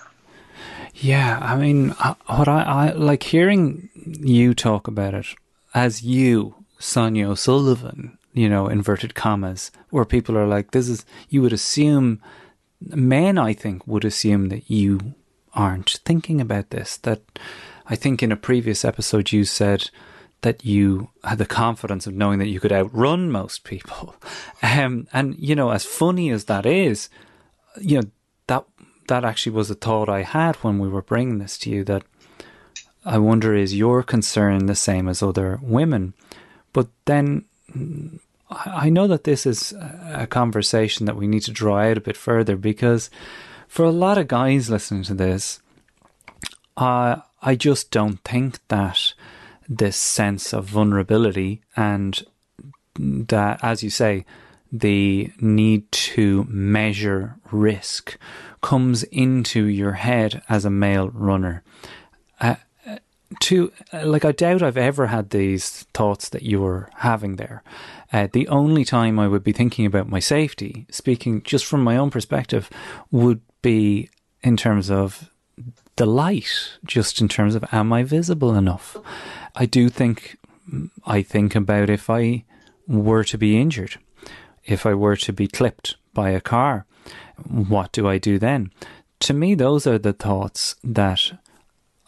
[0.94, 5.34] Yeah i mean uh, what i, I like hearing you talk about it
[5.74, 11.42] as you Sonia O'Sullivan, you know, inverted commas, where people are like, this is, you
[11.42, 12.20] would assume,
[12.80, 15.14] men, I think, would assume that you
[15.54, 16.98] aren't thinking about this.
[16.98, 17.22] That
[17.86, 19.90] I think in a previous episode you said
[20.42, 24.14] that you had the confidence of knowing that you could outrun most people.
[24.62, 27.08] Um, and, you know, as funny as that is,
[27.80, 28.08] you know,
[28.48, 28.64] that,
[29.06, 32.02] that actually was a thought I had when we were bringing this to you that
[33.04, 36.14] I wonder is your concern the same as other women?
[36.76, 37.46] But then
[38.50, 42.18] I know that this is a conversation that we need to draw out a bit
[42.18, 43.08] further because
[43.66, 45.62] for a lot of guys listening to this,
[46.76, 49.14] uh, I just don't think that
[49.66, 52.22] this sense of vulnerability and
[52.98, 54.26] that, as you say,
[54.70, 58.18] the need to measure risk
[58.60, 61.62] comes into your head as a male runner.
[63.32, 67.62] Uh, to like, I doubt I've ever had these thoughts that you were having there.
[68.12, 71.96] Uh, the only time I would be thinking about my safety, speaking just from my
[71.96, 72.70] own perspective,
[73.10, 74.10] would be
[74.42, 75.30] in terms of
[75.96, 78.96] the light, just in terms of am I visible enough?
[79.54, 80.38] I do think
[81.04, 82.44] I think about if I
[82.86, 83.98] were to be injured,
[84.64, 86.86] if I were to be clipped by a car,
[87.44, 88.70] what do I do then?
[89.20, 91.32] To me, those are the thoughts that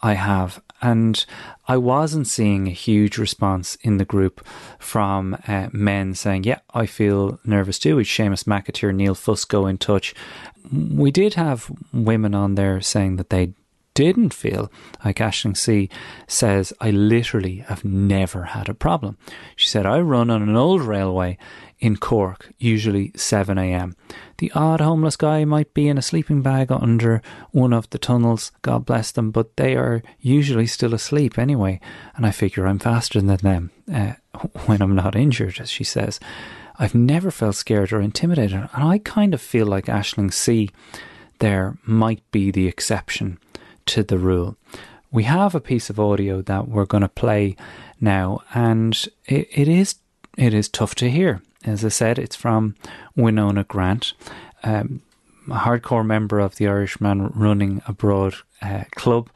[0.01, 0.61] I have.
[0.81, 1.25] And
[1.67, 4.45] I wasn't seeing a huge response in the group
[4.79, 7.99] from uh, men saying, Yeah, I feel nervous too.
[7.99, 10.15] It's Seamus McAteer, Neil Fusco in touch.
[10.71, 13.53] We did have women on there saying that they
[13.93, 14.71] didn't feel
[15.03, 15.89] like Ashling C
[16.27, 19.17] says, I literally have never had a problem.
[19.55, 21.37] She said, I run on an old railway
[21.79, 23.93] in Cork, usually 7am.
[24.37, 27.21] The odd homeless guy might be in a sleeping bag under
[27.51, 31.79] one of the tunnels, God bless them, but they are usually still asleep anyway,
[32.15, 34.13] and I figure I'm faster than them uh,
[34.65, 36.19] when I'm not injured, as she says.
[36.77, 40.69] I've never felt scared or intimidated, and I kind of feel like Ashling C
[41.39, 43.39] there might be the exception
[43.89, 44.55] to the rule.
[45.11, 47.55] We have a piece of audio that we're going to play
[47.99, 49.95] now, and it, it is
[50.37, 51.41] it is tough to hear.
[51.65, 52.75] As I said, it's from
[53.15, 54.13] Winona Grant,
[54.63, 55.01] um,
[55.47, 59.29] a hardcore member of the Irishman Running Abroad uh, Club,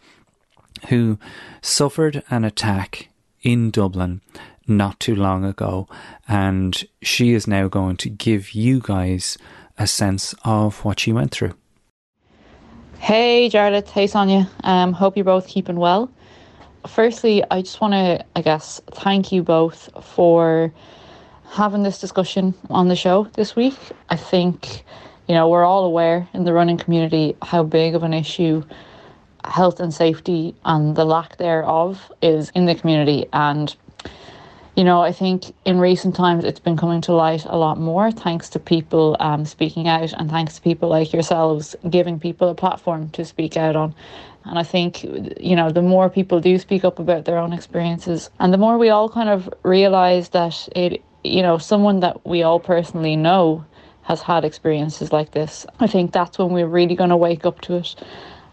[0.90, 1.18] who
[1.62, 3.10] suffered an attack
[3.42, 4.22] in Dublin
[4.68, 5.88] not too long ago,
[6.28, 9.38] and she is now going to give you guys
[9.78, 11.56] a sense of what she went through.
[13.04, 13.90] Hey, Jarlath.
[13.90, 14.50] Hey, Sonia.
[14.64, 16.10] Um, hope you're both keeping well.
[16.88, 20.72] Firstly, I just want to, I guess, thank you both for
[21.50, 23.78] having this discussion on the show this week.
[24.10, 24.86] I think,
[25.28, 28.64] you know, we're all aware in the running community how big of an issue
[29.44, 33.26] health and safety and the lack thereof is in the community.
[33.34, 33.76] And
[34.76, 38.12] you know, I think in recent times it's been coming to light a lot more
[38.12, 42.56] thanks to people um, speaking out and thanks to people like yourselves giving people a
[42.56, 43.94] platform to speak out on.
[44.46, 48.32] And I think, you know, the more people do speak up about their own experiences
[48.40, 52.42] and the more we all kind of realize that it, you know, someone that we
[52.42, 53.64] all personally know
[54.02, 57.62] has had experiences like this, I think that's when we're really going to wake up
[57.62, 57.96] to it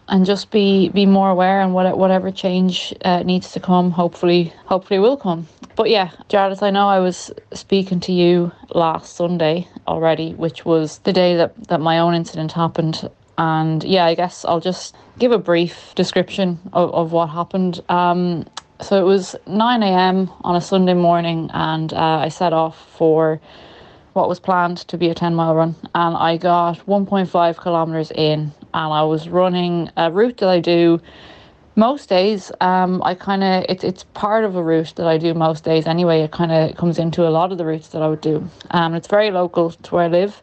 [0.07, 4.53] and just be be more aware and what, whatever change uh, needs to come hopefully
[4.65, 5.47] hopefully will come.
[5.75, 10.99] But yeah Jarlath I know I was speaking to you last Sunday already which was
[10.99, 13.09] the day that, that my own incident happened.
[13.37, 17.81] And yeah I guess I'll just give a brief description of, of what happened.
[17.89, 18.45] Um,
[18.81, 23.39] so it was 9am on a Sunday morning and uh, I set off for
[24.13, 28.51] what was planned to be a 10 mile run and I got 1.5 kilometers in
[28.73, 30.99] and I was running a route that I do
[31.75, 32.51] most days.
[32.59, 35.87] Um, I kind of it's it's part of a route that I do most days
[35.87, 36.21] anyway.
[36.21, 38.49] It kind of comes into a lot of the routes that I would do.
[38.71, 40.41] Um, it's very local to where I live.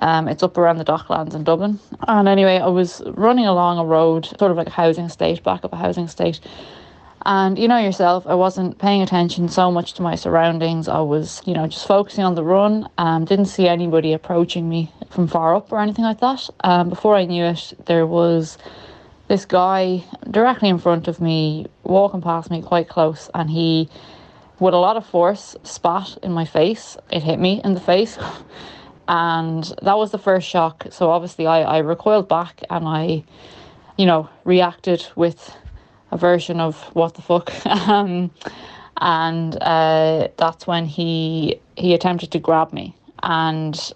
[0.00, 1.80] Um, it's up around the Docklands in Dublin.
[2.06, 5.64] And anyway, I was running along a road, sort of like a housing estate, back
[5.64, 6.40] of a housing estate.
[7.26, 10.88] And you know yourself, I wasn't paying attention so much to my surroundings.
[10.88, 12.88] I was, you know, just focusing on the run.
[12.98, 16.48] Um, didn't see anybody approaching me from far up or anything like that.
[16.60, 18.56] Um, before I knew it, there was
[19.26, 23.88] this guy directly in front of me, walking past me quite close, and he,
[24.58, 26.96] with a lot of force, spat in my face.
[27.10, 28.18] It hit me in the face.
[29.08, 30.86] and that was the first shock.
[30.90, 33.24] So obviously, I, I recoiled back and I,
[33.96, 35.54] you know, reacted with
[36.10, 37.52] a version of what the fuck.
[37.88, 38.30] um,
[39.00, 43.92] and uh, that's when he he attempted to grab me, and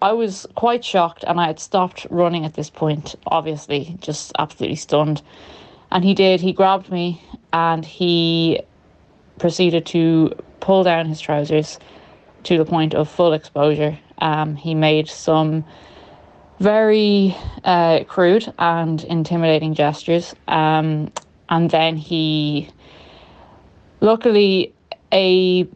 [0.00, 3.14] I was quite shocked, and I had stopped running at this point.
[3.26, 5.22] Obviously, just absolutely stunned.
[5.92, 6.40] And he did.
[6.40, 7.22] He grabbed me,
[7.52, 8.62] and he
[9.38, 11.78] proceeded to pull down his trousers
[12.44, 13.98] to the point of full exposure.
[14.18, 15.64] Um, he made some
[16.58, 20.34] very uh, crude and intimidating gestures.
[20.48, 21.12] Um,
[21.52, 22.68] and then he
[24.00, 24.72] luckily
[25.12, 25.68] a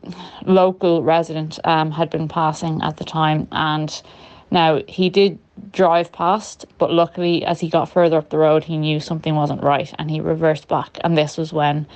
[0.47, 4.03] local resident um, had been passing at the time and
[4.51, 5.39] now he did
[5.73, 9.63] drive past, but luckily, as he got further up the road, he knew something wasn't
[9.63, 10.99] right and he reversed back.
[11.05, 11.87] And this was when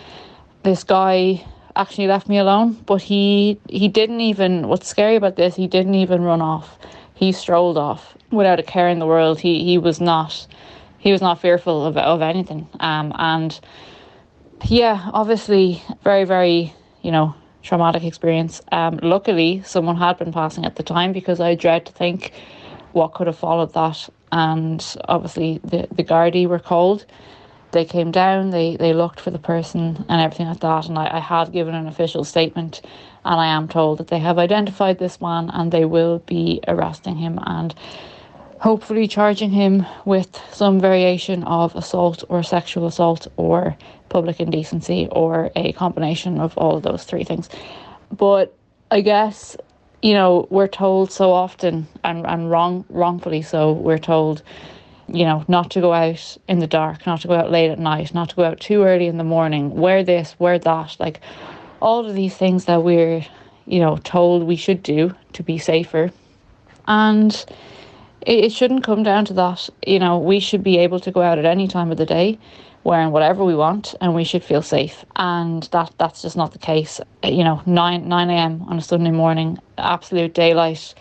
[0.63, 5.57] this guy actually left me alone, but he he didn't even what's scary about this,
[5.57, 6.79] he didn't even run off.
[7.15, 9.41] He strolled off without a care in the world.
[9.41, 10.47] He he was not
[11.01, 12.69] he was not fearful of of anything.
[12.79, 13.59] Um and
[14.67, 16.73] yeah, obviously very, very,
[17.03, 18.63] you know, traumatic experience.
[18.71, 22.33] Um luckily someone had been passing at the time because I dread to think
[22.93, 27.07] what could have followed that and obviously the, the Gardaí were called
[27.73, 30.89] they came down, they, they looked for the person and everything like that.
[30.89, 32.81] And I, I have given an official statement,
[33.25, 37.17] and I am told that they have identified this man and they will be arresting
[37.17, 37.75] him and
[38.61, 43.77] hopefully charging him with some variation of assault or sexual assault or
[44.09, 47.49] public indecency or a combination of all of those three things.
[48.13, 48.55] But
[48.91, 49.57] I guess
[50.03, 54.43] you know we're told so often and, and wrong wrongfully so we're told
[55.13, 57.79] you know, not to go out in the dark, not to go out late at
[57.79, 61.21] night, not to go out too early in the morning, wear this, wear that, like
[61.81, 63.25] all of these things that we're,
[63.67, 66.11] you know, told we should do to be safer.
[66.87, 67.45] And
[68.23, 69.69] it, it shouldn't come down to that.
[69.87, 72.39] You know, we should be able to go out at any time of the day
[72.85, 75.05] wearing whatever we want and we should feel safe.
[75.17, 77.01] And that that's just not the case.
[77.23, 80.95] You know 9 9 a.m on a sunday morning absolute daylight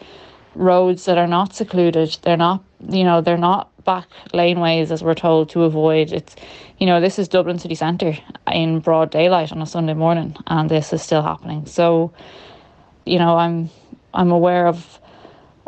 [0.55, 5.15] roads that are not secluded they're not you know they're not back laneways as we're
[5.15, 6.11] told to avoid.
[6.11, 6.35] It's
[6.79, 8.17] you know this is dublin city centre
[8.51, 11.65] in broad daylight on a sunday morning and this is still happening.
[11.65, 12.11] So
[13.05, 13.69] you know i'm
[14.13, 14.98] i'm aware of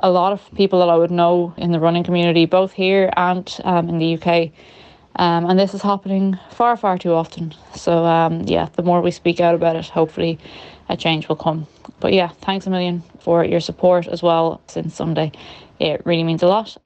[0.02, 3.58] a lot of people that i would know in the running community both here and
[3.64, 4.52] um, in the uk
[5.16, 7.54] um, and this is happening far far too often.
[7.76, 10.40] So um, yeah the more we speak out about it hopefully
[10.90, 11.68] a change will come.
[12.00, 15.32] But yeah thanks a million for your support as well since sunday.
[15.80, 16.78] It really means a lot.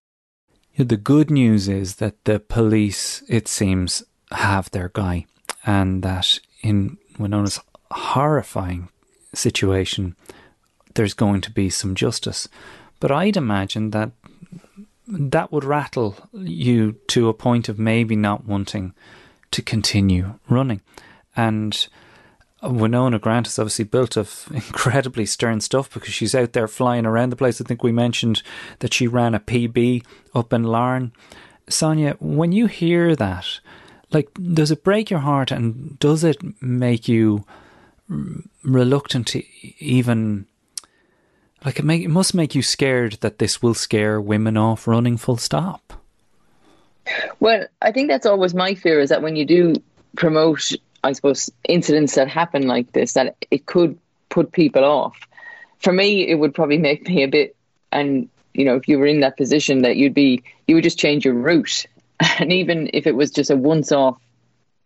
[0.77, 5.25] The good news is that the police, it seems, have their guy,
[5.65, 7.61] and that in Winona's
[7.91, 8.89] horrifying
[9.33, 10.15] situation,
[10.95, 12.49] there's going to be some justice.
[12.99, 14.11] But I'd imagine that
[15.07, 18.93] that would rattle you to a point of maybe not wanting
[19.51, 20.81] to continue running.
[21.35, 21.87] And
[22.63, 27.29] Winona Grant is obviously built of incredibly stern stuff because she's out there flying around
[27.29, 27.61] the place.
[27.61, 28.41] I think we mentioned
[28.79, 31.11] that she ran a PB up in Larne.
[31.67, 33.59] Sonia, when you hear that,
[34.11, 37.45] like, does it break your heart and does it make you
[38.63, 39.43] reluctant to
[39.79, 40.45] even
[41.65, 45.17] like it make it must make you scared that this will scare women off running
[45.17, 45.93] full stop
[47.39, 49.73] well i think that's always my fear is that when you do
[50.15, 50.71] promote
[51.05, 53.97] I suppose, incidents that happen like this, that it could
[54.29, 55.15] put people off.
[55.77, 57.55] For me, it would probably make me a bit,
[57.91, 60.97] and you know, if you were in that position, that you'd be, you would just
[60.97, 61.85] change your route.
[62.39, 64.17] And even if it was just a once off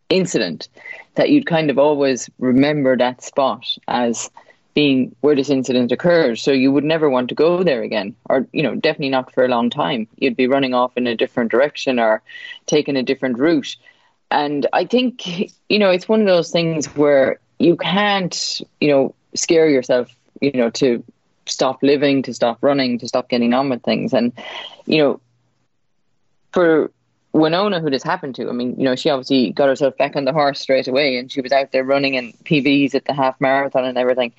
[0.09, 0.67] incident,
[1.15, 4.30] that you'd kind of always remember that spot as
[4.74, 6.38] being where this incident occurred.
[6.38, 9.43] So you would never want to go there again, or, you know, definitely not for
[9.43, 10.07] a long time.
[10.15, 12.22] You'd be running off in a different direction or
[12.65, 13.76] taking a different route.
[14.32, 15.28] And I think,
[15.70, 20.51] you know, it's one of those things where you can't, you know, scare yourself, you
[20.53, 21.03] know, to
[21.45, 24.13] stop living, to stop running, to stop getting on with things.
[24.13, 24.34] And,
[24.86, 25.22] you know,
[26.51, 26.91] for
[27.32, 30.25] Winona, who this happened to, I mean, you know, she obviously got herself back on
[30.25, 33.39] the horse straight away and she was out there running in PBs at the half
[33.39, 34.34] marathon and everything.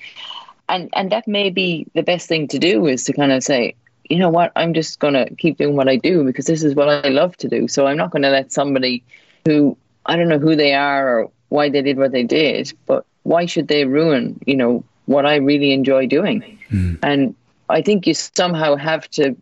[0.67, 3.75] And and that may be the best thing to do is to kind of say,
[4.09, 6.75] you know what, I'm just going to keep doing what I do because this is
[6.75, 7.67] what I love to do.
[7.67, 9.03] So I'm not going to let somebody
[9.45, 13.05] who I don't know who they are or why they did what they did, but
[13.23, 16.59] why should they ruin, you know, what I really enjoy doing?
[16.69, 16.99] Mm.
[17.03, 17.35] And
[17.69, 19.35] I think you somehow have to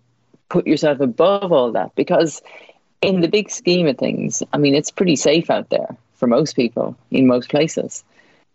[0.50, 2.42] put yourself above all that because
[3.02, 6.56] in the big scheme of things, I mean, it's pretty safe out there for most
[6.56, 8.04] people in most places.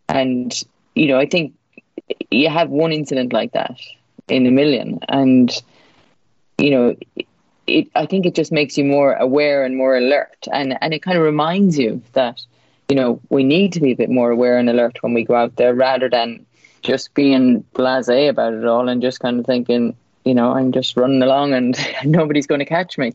[0.09, 0.63] And,
[0.95, 1.55] you know, I think
[2.31, 3.79] you have one incident like that
[4.29, 5.01] in a million.
[5.09, 5.51] And,
[6.59, 6.97] you know,
[7.67, 11.03] it I think it just makes you more aware and more alert, and and it
[11.03, 12.41] kind of reminds you that
[12.89, 15.35] you know we need to be a bit more aware and alert when we go
[15.35, 16.45] out there, rather than
[16.83, 20.97] just being blasé about it all and just kind of thinking, you know, I'm just
[20.97, 23.15] running along and nobody's going to catch me.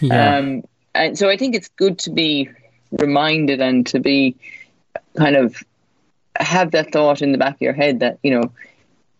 [0.00, 0.36] Yeah.
[0.36, 2.50] Um, and so I think it's good to be
[2.90, 4.36] reminded and to be
[5.16, 5.62] kind of
[6.36, 8.52] have that thought in the back of your head that you know,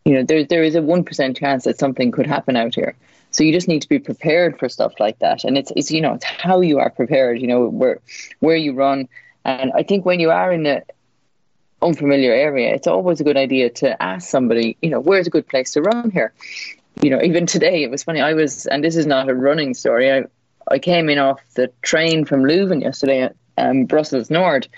[0.04, 2.94] you know, there there is a one percent chance that something could happen out here.
[3.30, 5.44] So you just need to be prepared for stuff like that.
[5.44, 8.00] And it's, it's you know, it's how you are prepared, you know, where
[8.40, 9.08] where you run.
[9.44, 10.82] And I think when you are in a
[11.80, 15.46] unfamiliar area, it's always a good idea to ask somebody, you know, where's a good
[15.46, 16.32] place to run here?
[17.02, 18.20] You know, even today it was funny.
[18.20, 20.10] I was, and this is not a running story.
[20.12, 20.24] I
[20.70, 24.68] I came in off the train from Leuven yesterday at um, Brussels Nord,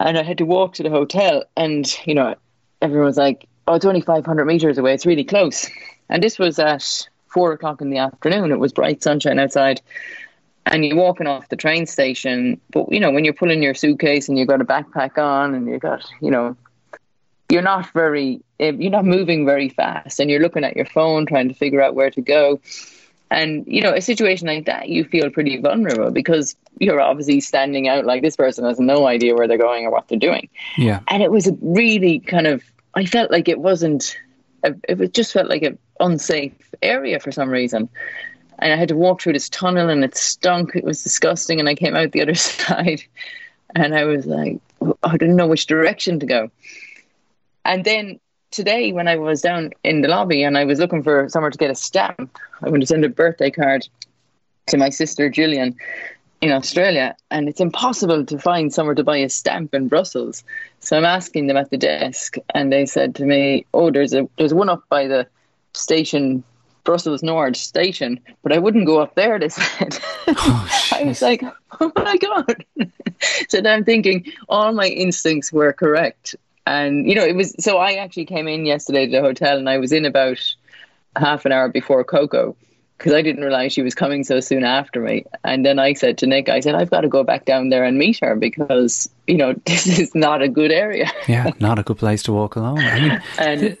[0.00, 1.44] and I had to walk to the hotel.
[1.56, 2.34] And you know,
[2.80, 4.94] everyone was like, "Oh, it's only 500 meters away.
[4.94, 5.68] It's really close."
[6.08, 8.52] And this was at four o'clock in the afternoon.
[8.52, 9.80] It was bright sunshine outside,
[10.66, 12.60] and you're walking off the train station.
[12.70, 15.68] But you know, when you're pulling your suitcase and you've got a backpack on and
[15.68, 16.56] you've got, you know,
[17.48, 21.48] you're not very, you're not moving very fast, and you're looking at your phone trying
[21.48, 22.60] to figure out where to go.
[23.30, 27.88] And you know, a situation like that, you feel pretty vulnerable because you're obviously standing
[27.88, 30.48] out like this person has no idea where they're going or what they're doing.
[30.76, 31.00] Yeah.
[31.08, 32.62] And it was a really kind of,
[32.94, 34.16] I felt like it wasn't,
[34.62, 37.88] it just felt like an unsafe area for some reason.
[38.60, 40.76] And I had to walk through this tunnel and it stunk.
[40.76, 41.58] It was disgusting.
[41.58, 43.02] And I came out the other side
[43.74, 44.60] and I was like,
[45.02, 46.50] I didn't know which direction to go.
[47.64, 51.28] And then today, when I was down in the lobby and I was looking for
[51.28, 53.86] somewhere to get a stamp, I went to send a birthday card
[54.66, 55.76] to my sister Julian
[56.40, 60.44] in Australia, and it's impossible to find somewhere to buy a stamp in Brussels.
[60.80, 64.28] So I'm asking them at the desk, and they said to me, "Oh, there's a
[64.36, 65.26] there's one up by the
[65.72, 66.44] station."
[66.84, 69.38] Brussels Nord station, but I wouldn't go up there.
[69.38, 69.98] They said.
[70.28, 71.42] Oh, I was like,
[71.80, 72.66] "Oh my god!"
[73.48, 76.36] so then I'm thinking all my instincts were correct,
[76.66, 77.54] and you know it was.
[77.58, 80.40] So I actually came in yesterday to the hotel, and I was in about
[81.16, 82.56] half an hour before Coco
[82.98, 85.24] because I didn't realize she was coming so soon after me.
[85.42, 87.84] And then I said to Nick, I said, I've got to go back down there
[87.84, 91.10] and meet her because, you know, this is not a good area.
[91.28, 92.78] yeah, not a good place to walk alone.
[92.78, 93.78] I mean, and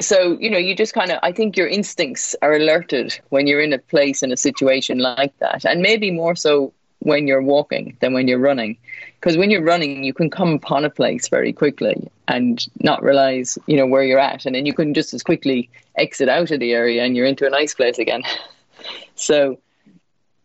[0.00, 3.60] so, you know, you just kind of, I think your instincts are alerted when you're
[3.60, 5.64] in a place in a situation like that.
[5.64, 8.76] And maybe more so when you're walking than when you're running.
[9.20, 13.58] Because when you're running, you can come upon a place very quickly and not realize,
[13.66, 14.46] you know, where you're at.
[14.46, 17.46] And then you can just as quickly exit out of the area and you're into
[17.46, 18.22] a nice place again.
[19.16, 19.58] so,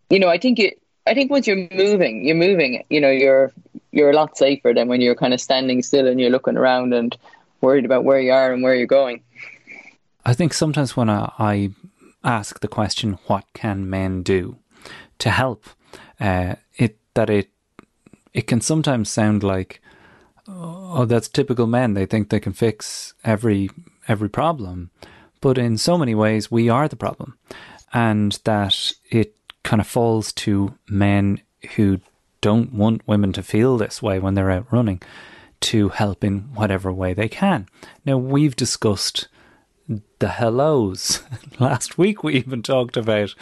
[0.10, 3.52] you know, I think it, I think once you're moving, you're moving, you know, you're,
[3.92, 6.94] you're a lot safer than when you're kind of standing still and you're looking around
[6.94, 7.16] and
[7.62, 9.22] worried about where you are and where you're going.
[10.26, 11.72] I think sometimes when I, I
[12.24, 14.58] ask the question, what can men do
[15.20, 15.66] to help?
[16.20, 17.50] Uh, it that it
[18.34, 19.82] it can sometimes sound like
[20.48, 21.94] oh that's typical men.
[21.94, 23.70] They think they can fix every
[24.08, 24.92] every problem.
[25.42, 27.38] But in so many ways we are the problem.
[27.94, 31.42] And that it kind of falls to men
[31.76, 32.00] who
[32.42, 35.02] don't want women to feel this way when they're out running
[35.62, 37.68] to help in whatever way they can.
[38.06, 39.30] Now we've discussed
[40.20, 41.22] the hellos.
[41.60, 43.34] Last week we even talked about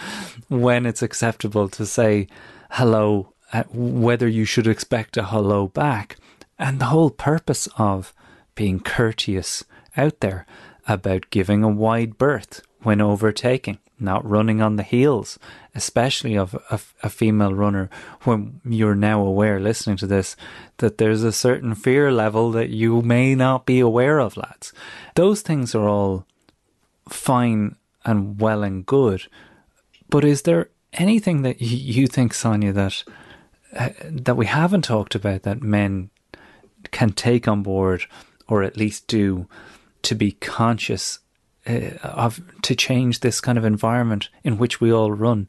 [0.49, 2.27] when it's acceptable to say
[2.71, 3.33] hello,
[3.69, 6.17] whether you should expect a hello back,
[6.57, 8.13] and the whole purpose of
[8.55, 9.63] being courteous
[9.97, 10.45] out there
[10.87, 15.37] about giving a wide berth when overtaking, not running on the heels,
[15.75, 17.89] especially of a, a, female runner,
[18.23, 20.35] when you're now aware, listening to this,
[20.77, 24.73] that there's a certain fear level that you may not be aware of, lads.
[25.15, 26.25] Those things are all
[27.07, 29.27] fine and well and good.
[30.09, 33.03] But is there anything that you think, Sonia, that
[33.71, 36.09] that we haven't talked about that men
[36.91, 38.05] can take on board,
[38.47, 39.47] or at least do,
[40.01, 41.19] to be conscious
[41.67, 45.47] uh, of to change this kind of environment in which we all run,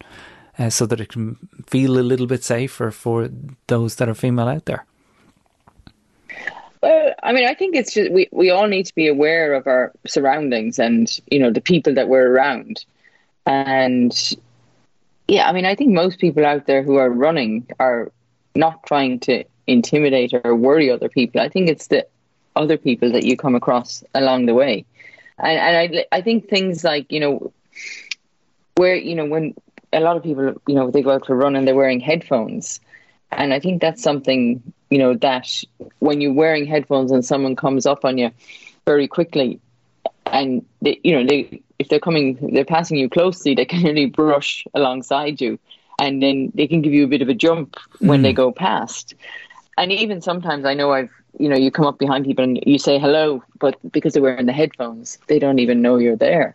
[0.59, 3.31] uh, so that it can feel a little bit safer for
[3.66, 4.85] those that are female out there.
[6.83, 9.66] Well, I mean, I think it's just we, we all need to be aware of
[9.66, 12.85] our surroundings and you know the people that we're around,
[13.47, 14.12] and
[15.33, 18.12] yeah, I mean, I think most people out there who are running are
[18.55, 21.41] not trying to intimidate or worry other people.
[21.41, 22.07] I think it's the
[22.55, 24.85] other people that you come across along the way,
[25.39, 27.51] and and I I think things like you know
[28.76, 29.55] where you know when
[29.95, 32.78] a lot of people you know they go out to run and they're wearing headphones,
[33.30, 35.49] and I think that's something you know that
[36.01, 38.33] when you're wearing headphones and someone comes up on you
[38.85, 39.61] very quickly,
[40.26, 44.07] and they, you know they if they're coming, they're passing you closely, they can really
[44.07, 45.59] brush alongside you,
[45.99, 48.22] and then they can give you a bit of a jump when mm.
[48.22, 49.14] they go past.
[49.76, 52.78] And even sometimes, I know I've you know you come up behind people and you
[52.78, 56.55] say hello, but because they're wearing the headphones, they don't even know you're there,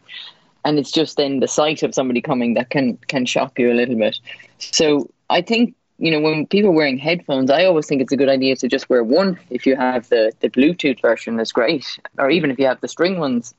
[0.66, 3.80] and it's just then the sight of somebody coming that can can shock you a
[3.82, 4.20] little bit.
[4.60, 8.18] So I think you know, when people are wearing headphones, I always think it's a
[8.18, 9.40] good idea to just wear one.
[9.50, 11.86] If you have the, the Bluetooth version, that's great.
[12.20, 13.56] Or even if you have the string ones,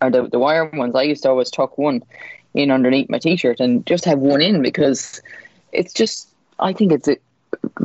[0.00, 2.02] or the, the wire ones, I used to always tuck one
[2.54, 5.22] in underneath my t-shirt and just have one in because
[5.72, 6.28] it's just
[6.58, 7.16] I think it's a,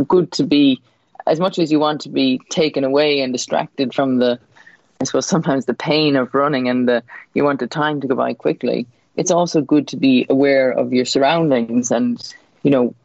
[0.07, 0.82] good to be
[1.28, 4.39] as much as you want to be taken away and distracted from the
[5.01, 7.03] I suppose sometimes the pain of running and the
[7.34, 8.88] you want the time to go by quickly.
[9.16, 12.95] It's also good to be aware of your surroundings and you know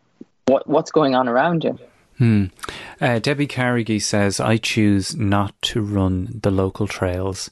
[0.46, 1.78] what what's going on around you.
[2.18, 2.44] Hmm.
[3.00, 7.50] Uh, Debbie Carrigy says, I choose not to run the local trails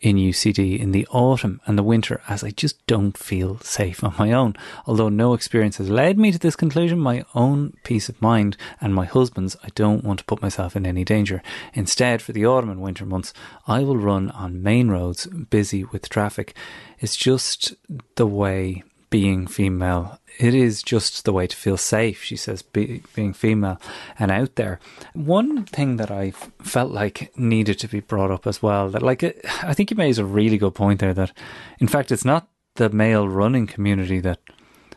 [0.00, 4.14] in UCD in the autumn and the winter as I just don't feel safe on
[4.18, 4.56] my own.
[4.86, 8.94] Although no experience has led me to this conclusion, my own peace of mind and
[8.94, 11.42] my husband's, I don't want to put myself in any danger.
[11.74, 13.34] Instead, for the autumn and winter months,
[13.66, 16.56] I will run on main roads busy with traffic.
[16.98, 17.74] It's just
[18.16, 20.18] the way being female.
[20.38, 23.80] It is just the way to feel safe, she says, be, being female
[24.18, 24.78] and out there.
[25.12, 26.30] One thing that I
[26.62, 29.22] felt like needed to be brought up as well, that like,
[29.62, 31.32] I think you made a really good point there that,
[31.80, 34.38] in fact, it's not the male running community that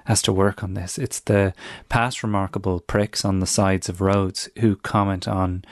[0.05, 0.97] has to work on this.
[0.97, 1.53] It's the
[1.89, 5.65] past remarkable pricks on the sides of roads who comment on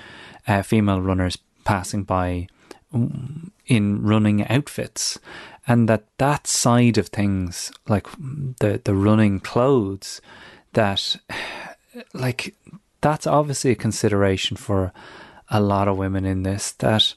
[0.48, 2.48] uh, female runners passing by
[2.94, 5.20] mm, in running outfits
[5.68, 8.08] and that that side of things like
[8.60, 10.22] the the running clothes
[10.74, 11.18] that
[12.14, 12.56] like
[13.02, 14.92] that's obviously a consideration for
[15.50, 17.14] a lot of women in this that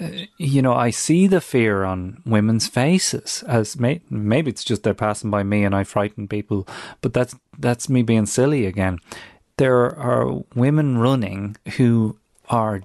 [0.00, 0.08] uh,
[0.38, 4.94] you know I see the fear on women's faces as may, maybe it's just they're
[4.94, 6.66] passing by me and I frighten people
[7.00, 8.98] but that's that's me being silly again.
[9.56, 12.16] There are women running who
[12.48, 12.82] are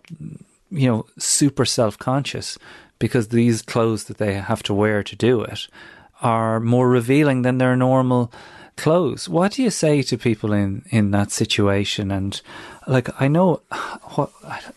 [0.72, 2.58] you know super self-conscious
[3.00, 5.68] because these clothes that they have to wear to do it
[6.22, 8.32] are more revealing than their normal
[8.76, 9.28] clothes.
[9.28, 12.12] What do you say to people in, in that situation?
[12.12, 12.40] And
[12.88, 13.62] like, I know
[14.16, 14.32] what,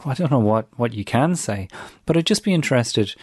[0.04, 1.68] I don't know what, what you can say,
[2.06, 3.14] but I'd just be interested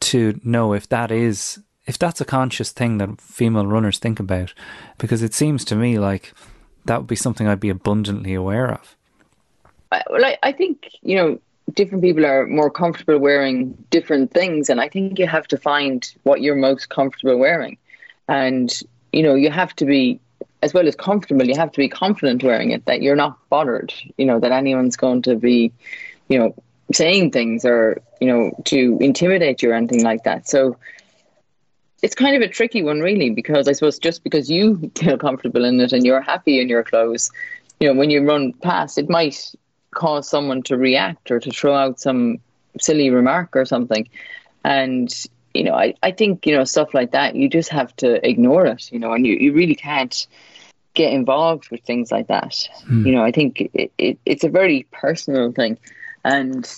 [0.00, 4.54] to know if that is, if that's a conscious thing that female runners think about,
[4.98, 6.32] because it seems to me like
[6.84, 8.96] that would be something I'd be abundantly aware of.
[10.10, 11.40] Well, I, I think, you know,
[11.72, 16.14] different people are more comfortable wearing different things and i think you have to find
[16.22, 17.78] what you're most comfortable wearing.
[18.28, 18.72] And
[19.12, 20.20] you know you have to be
[20.62, 23.92] as well as comfortable you have to be confident wearing it that you're not bothered
[24.16, 25.72] you know that anyone's going to be
[26.28, 26.54] you know
[26.92, 30.48] saying things or you know to intimidate you or anything like that.
[30.48, 30.76] So
[32.02, 35.64] it's kind of a tricky one really because i suppose just because you feel comfortable
[35.64, 37.30] in it and you're happy in your clothes
[37.80, 39.54] you know when you run past it might
[39.94, 42.38] cause someone to react or to throw out some
[42.80, 44.08] silly remark or something.
[44.64, 45.12] And,
[45.54, 48.66] you know, I, I think, you know, stuff like that, you just have to ignore
[48.66, 50.26] it, you know, and you, you really can't
[50.94, 52.68] get involved with things like that.
[52.86, 53.06] Hmm.
[53.06, 55.78] You know, I think it, it, it's a very personal thing.
[56.24, 56.68] And,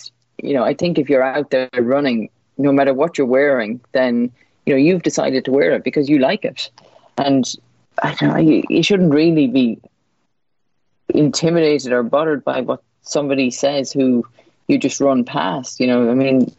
[0.43, 4.33] you know, I think if you're out there running, no matter what you're wearing, then,
[4.65, 6.71] you know, you've decided to wear it because you like it.
[7.19, 7.45] And
[8.03, 9.79] I don't know, you, you shouldn't really be
[11.09, 14.27] intimidated or bothered by what somebody says who
[14.69, 15.81] you just run past.
[15.81, 16.53] You know, I mean,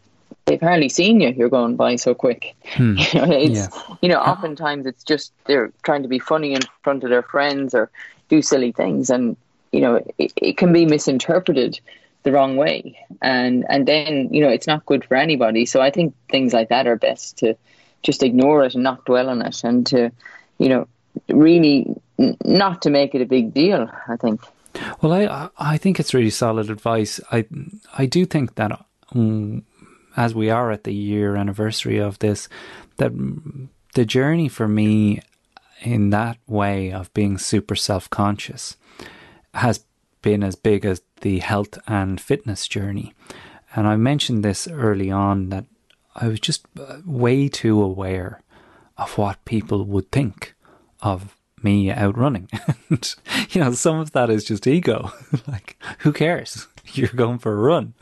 [0.45, 1.29] they've hardly seen you.
[1.29, 2.55] You're going by so quick.
[2.65, 2.97] Hmm.
[3.13, 3.95] You know, it's yeah.
[4.01, 7.75] you know, oftentimes it's just they're trying to be funny in front of their friends
[7.75, 7.91] or
[8.29, 9.37] do silly things, and
[9.71, 11.79] you know, it, it can be misinterpreted
[12.23, 15.65] the wrong way, and and then you know, it's not good for anybody.
[15.65, 17.55] So I think things like that are best to
[18.03, 20.11] just ignore it and not dwell on it, and to
[20.57, 20.87] you know,
[21.29, 21.93] really
[22.43, 23.89] not to make it a big deal.
[24.07, 24.41] I think.
[25.01, 27.19] Well, I I think it's really solid advice.
[27.31, 27.45] I
[27.97, 29.63] I do think that um,
[30.15, 32.49] as we are at the year anniversary of this,
[32.97, 33.11] that
[33.93, 35.21] the journey for me
[35.81, 38.77] in that way of being super self conscious
[39.53, 39.85] has
[40.21, 43.13] been as big as the health and fitness journey.
[43.75, 45.65] And I mentioned this early on that
[46.15, 48.41] I was just uh, way too aware
[48.97, 50.55] of what people would think
[51.01, 51.36] of
[51.67, 52.49] me out running.
[52.89, 53.15] and,
[53.49, 55.11] you know, some of that is just ego.
[55.47, 56.67] like, who cares?
[56.93, 57.93] You're going for a run.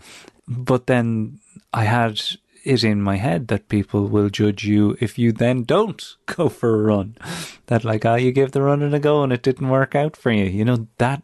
[0.48, 1.40] But then
[1.74, 2.22] I had
[2.64, 6.76] it in my head that people will judge you if you then don't go for
[6.76, 7.18] a run.
[7.68, 10.32] That like, oh, you gave the running a go and it didn't work out for
[10.32, 10.46] you.
[10.46, 11.24] You know, that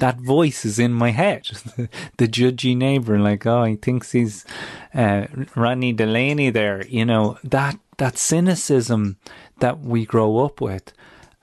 [0.00, 1.48] that voice is in my head.
[2.18, 4.44] the judgy neighbor, like, oh, he thinks he's
[4.94, 6.86] uh, Ronnie Delany there.
[6.86, 9.16] You know, that that cynicism
[9.60, 10.92] that we grow up with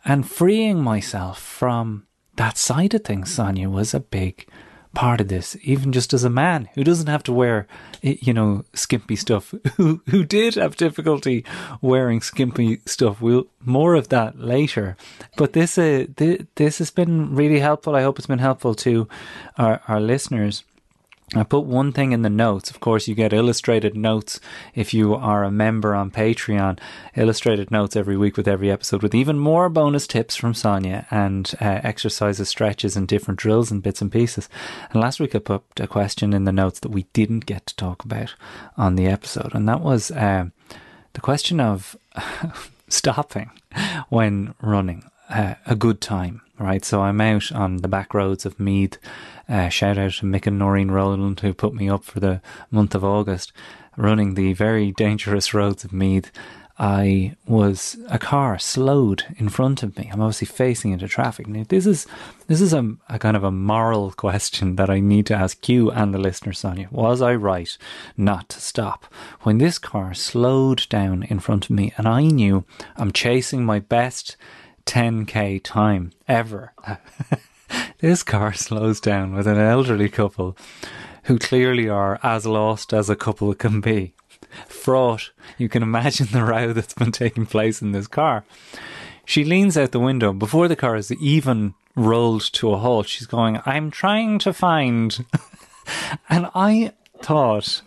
[0.05, 4.47] and freeing myself from that side of things, Sonia, was a big
[4.93, 5.57] part of this.
[5.61, 7.67] Even just as a man who doesn't have to wear,
[8.01, 11.45] you know, skimpy stuff, who who did have difficulty
[11.81, 13.21] wearing skimpy stuff.
[13.21, 14.95] We'll more of that later.
[15.37, 17.95] But this uh, th- this has been really helpful.
[17.95, 19.07] I hope it's been helpful to
[19.57, 20.63] our, our listeners.
[21.33, 22.69] I put one thing in the notes.
[22.69, 24.39] Of course, you get illustrated notes
[24.75, 26.79] if you are a member on Patreon.
[27.15, 31.51] Illustrated notes every week with every episode, with even more bonus tips from Sonia and
[31.59, 34.49] uh, exercises, stretches, and different drills and bits and pieces.
[34.91, 37.75] And last week I put a question in the notes that we didn't get to
[37.75, 38.35] talk about
[38.77, 40.45] on the episode, and that was uh,
[41.13, 41.95] the question of
[42.87, 43.49] stopping
[44.09, 45.09] when running.
[45.29, 46.85] Uh, a good time, right?
[46.85, 48.99] So I'm out on the back roads of Meath
[49.47, 52.95] uh, shout out to Mick and Noreen Rowland who put me up for the month
[52.95, 53.53] of August,
[53.95, 56.31] running the very dangerous roads of Meath.
[56.77, 60.09] I was a car slowed in front of me.
[60.11, 61.47] I'm obviously facing into traffic.
[61.47, 62.05] Now, this is
[62.47, 65.89] this is a, a, kind of a moral question that I need to ask you
[65.91, 66.89] and the listener, Sonia.
[66.91, 67.77] Was I right
[68.17, 69.05] not to stop
[69.43, 72.65] when this car slowed down in front of me and I knew
[72.97, 74.35] I'm chasing my best
[74.85, 76.73] 10k time ever?
[77.99, 80.57] This car slows down with an elderly couple
[81.23, 84.13] who clearly are as lost as a couple can be.
[84.67, 88.45] Fraught, you can imagine the row that's been taking place in this car.
[89.25, 93.07] She leans out the window before the car is even rolled to a halt.
[93.07, 95.25] She's going, I'm trying to find.
[96.29, 97.81] and I thought,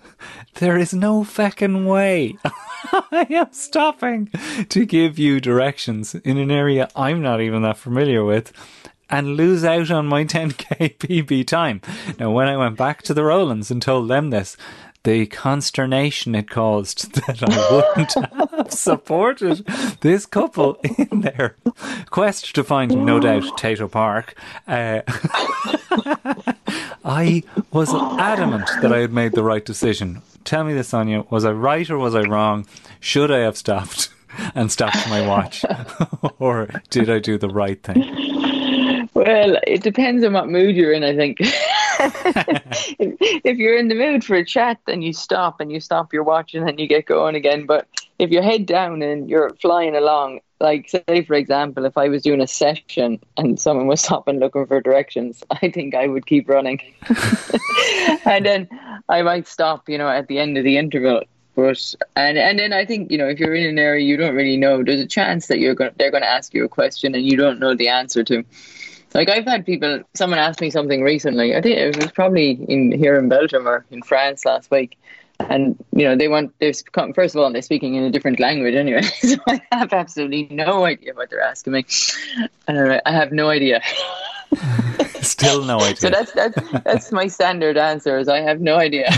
[0.59, 2.37] there is no feckin' way.
[2.93, 4.31] I am stopping
[4.69, 8.53] to give you directions in an area I'm not even that familiar with
[9.11, 11.81] and lose out on my 10k PB time.
[12.19, 14.57] Now, when I went back to the Rowlands and told them this,
[15.05, 19.65] the consternation it caused that I wouldn't have supported
[20.01, 21.57] this couple in their
[22.11, 24.35] quest to find, no doubt, Tayto Park.
[24.67, 25.03] Uh,
[27.05, 27.43] I
[27.73, 30.23] was adamant that I had made the right decision.
[30.45, 31.25] Tell me this, Sonia.
[31.31, 32.67] Was I right or was I wrong?
[33.01, 34.11] Should I have stopped
[34.55, 35.65] and stopped my watch?
[36.39, 39.09] or did I do the right thing?
[39.15, 41.41] Well, it depends on what mood you're in, I think.
[42.99, 46.23] if, you're in the mood for a chat, then you stop and you stop your
[46.23, 47.67] watch and you get going again.
[47.67, 47.89] But
[48.19, 52.23] if you're head down and you're flying along, like say for example, if I was
[52.23, 56.49] doing a session and someone was stopping looking for directions, I think I would keep
[56.49, 56.81] running,
[58.25, 58.69] and then
[59.09, 61.23] I might stop, you know, at the end of the interval.
[61.55, 64.37] But and and then I think you know if you're in an area you don't
[64.37, 67.17] really know, there's a chance that you're going they're going to ask you a question
[67.17, 68.45] and you don't know the answer to.
[69.15, 71.57] Like I've had people, someone asked me something recently.
[71.57, 74.99] I think it was probably in here in Belgium or in France last week,
[75.41, 76.73] and you know they want they're
[77.15, 80.85] first of all they're speaking in a different language anyway, so I have absolutely no
[80.85, 81.87] idea what they're asking me,
[82.67, 83.81] and I have no idea.
[85.21, 85.97] Still no idea.
[85.97, 88.19] So that's that's that's my standard answer.
[88.19, 89.11] Is I have no idea.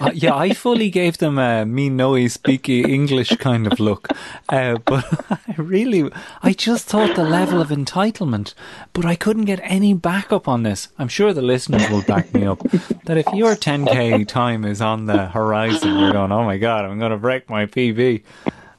[0.00, 4.08] uh, yeah, I fully gave them a me know speaky English kind of look,
[4.48, 6.10] uh, but I really,
[6.42, 8.54] I just thought the level of entitlement,
[8.92, 10.88] but I couldn't get any backup on this.
[10.98, 12.60] I'm sure the listeners will back me up
[13.04, 16.98] that if your 10k time is on the horizon, you're going, oh my god, I'm
[16.98, 18.22] going to break my PB.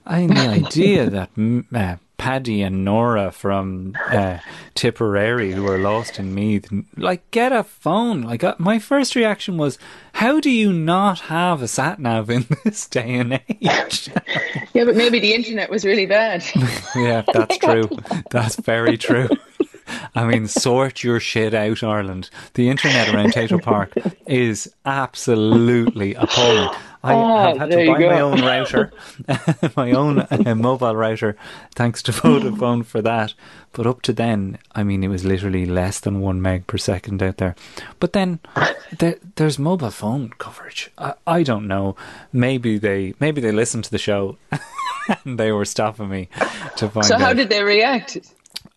[0.06, 1.30] I mean, the idea that
[1.74, 4.38] uh, Paddy and Nora from uh,
[4.76, 6.72] Tipperary who are lost in Meath.
[6.96, 8.22] Like, get a phone.
[8.22, 9.80] Like, uh, my first reaction was,
[10.14, 14.10] how do you not have a sat nav in this day and age?
[14.74, 16.44] yeah, but maybe the internet was really bad.
[16.96, 17.90] yeah, that's true.
[18.30, 19.28] That's very true.
[20.16, 22.30] I mean, sort your shit out, Ireland.
[22.54, 23.94] The internet around Tayto Park
[24.26, 26.70] is absolutely appalling.
[27.04, 28.92] I ah, have had to buy my own router,
[29.76, 31.36] my own uh, mobile router,
[31.74, 33.34] thanks to Vodafone for that.
[33.74, 37.24] But up to then, I mean, it was literally less than one meg per second
[37.24, 37.56] out there.
[38.00, 38.40] But then
[39.00, 40.92] there, there's mobile phone coverage.
[40.98, 41.96] I, I don't know.
[42.32, 44.38] Maybe they maybe they listened to the show
[45.26, 46.30] and they were stopping me
[46.76, 47.06] to find.
[47.06, 47.22] So out.
[47.22, 48.18] how did they react?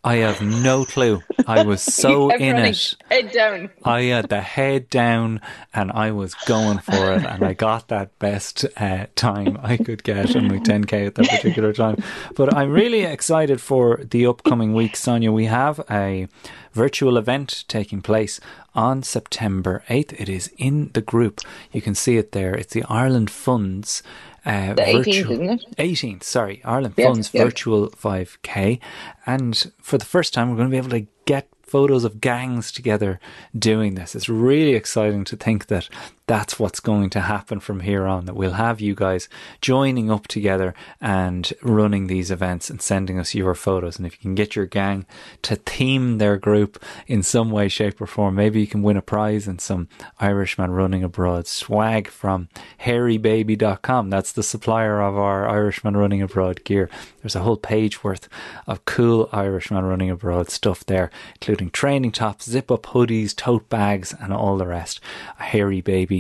[0.05, 1.23] I have no clue.
[1.47, 2.95] I was so in it.
[3.11, 3.71] Head down.
[3.85, 5.41] I had the head down
[5.73, 10.05] and I was going for it and I got that best uh, time I could
[10.05, 11.97] get in my 10k at that particular time.
[12.35, 15.33] But I'm really excited for the upcoming week, Sonia.
[15.33, 16.29] We have a
[16.73, 18.41] virtual event taking place
[18.75, 20.21] on September 8th.
[20.21, 21.41] It is in the group.
[21.73, 22.55] You can see it there.
[22.55, 24.03] It's the Ireland Funds
[24.45, 25.77] uh, the 18th, isn't it?
[25.79, 26.63] 18th, sorry.
[26.65, 28.79] Ireland Funds Virtual 5K.
[29.27, 32.71] And for the first time, we're going to be able to get photos of gangs
[32.71, 33.19] together
[33.59, 34.15] doing this.
[34.15, 35.89] It's really exciting to think that
[36.27, 38.25] that's what's going to happen from here on.
[38.25, 39.29] That we'll have you guys
[39.61, 43.99] joining up together and running these events and sending us your photos.
[43.99, 45.07] And if you can get your gang
[45.43, 49.03] to theme their group in some way, shape, or form, maybe you can win a
[49.03, 52.49] prize and some Irishman running abroad swag from
[52.81, 54.11] hairybaby.com.
[54.11, 56.89] That's the supplier of our Irishman running abroad gear.
[57.23, 58.29] There's a whole page worth
[58.67, 64.15] of cool Irishman running abroad stuff there, including training tops, zip up hoodies, tote bags,
[64.19, 65.01] and all the rest.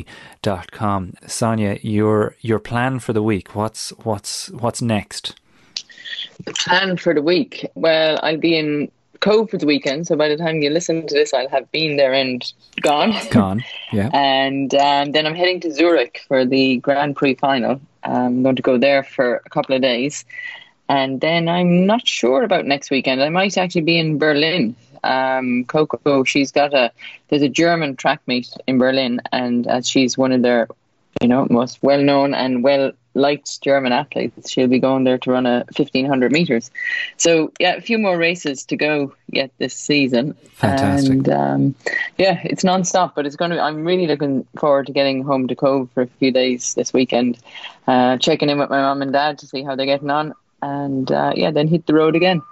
[0.02, 1.14] hairybaby.com.
[1.26, 3.54] Sonia, your your plan for the week.
[3.54, 5.34] What's what's what's next?
[6.44, 7.66] The plan for the week.
[7.74, 8.90] Well, I'll be in
[9.20, 11.96] Cobh for the weekend, so by the time you listen to this, I'll have been
[11.96, 12.44] there and
[12.80, 13.14] gone.
[13.30, 14.10] Gone, yeah.
[14.12, 17.80] and um, then I'm heading to Zurich for the Grand Prix final.
[18.02, 20.24] I'm going to go there for a couple of days.
[20.88, 23.22] And then I'm not sure about next weekend.
[23.22, 24.76] I might actually be in Berlin.
[25.04, 26.92] Um, Coco, she's got a
[27.28, 30.68] there's a German track meet in Berlin, and as she's one of their,
[31.20, 35.30] you know, most well known and well liked German athletes, she'll be going there to
[35.30, 36.70] run a 1500 meters.
[37.16, 40.34] So yeah, a few more races to go yet this season.
[40.54, 41.12] Fantastic.
[41.12, 41.74] And um,
[42.18, 43.60] yeah, it's non-stop, but it's going to.
[43.60, 47.38] I'm really looking forward to getting home to Cobh for a few days this weekend,
[47.86, 51.10] uh, checking in with my mum and dad to see how they're getting on, and
[51.10, 52.42] uh, yeah, then hit the road again.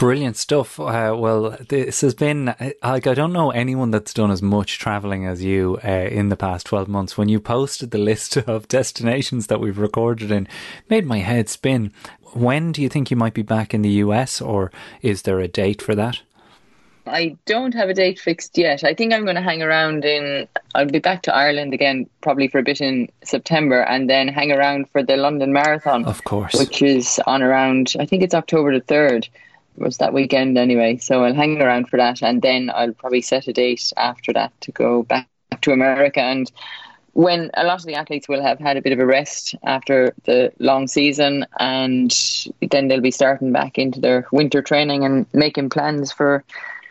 [0.00, 0.80] Brilliant stuff.
[0.80, 5.26] Uh, well, this has been like I don't know anyone that's done as much traveling
[5.26, 7.18] as you uh, in the past twelve months.
[7.18, 10.48] When you posted the list of destinations that we've recorded in,
[10.88, 11.92] made my head spin.
[12.32, 14.72] When do you think you might be back in the US, or
[15.02, 16.22] is there a date for that?
[17.06, 18.84] I don't have a date fixed yet.
[18.84, 20.48] I think I'm going to hang around in.
[20.74, 24.50] I'll be back to Ireland again, probably for a bit in September, and then hang
[24.50, 26.54] around for the London Marathon, Of course.
[26.54, 27.92] which is on around.
[28.00, 29.28] I think it's October the third.
[29.80, 30.98] Was that weekend anyway?
[30.98, 34.52] So I'll hang around for that, and then I'll probably set a date after that
[34.60, 35.26] to go back
[35.62, 36.20] to America.
[36.20, 36.50] And
[37.14, 40.14] when a lot of the athletes will have had a bit of a rest after
[40.24, 42.14] the long season, and
[42.70, 46.44] then they'll be starting back into their winter training and making plans for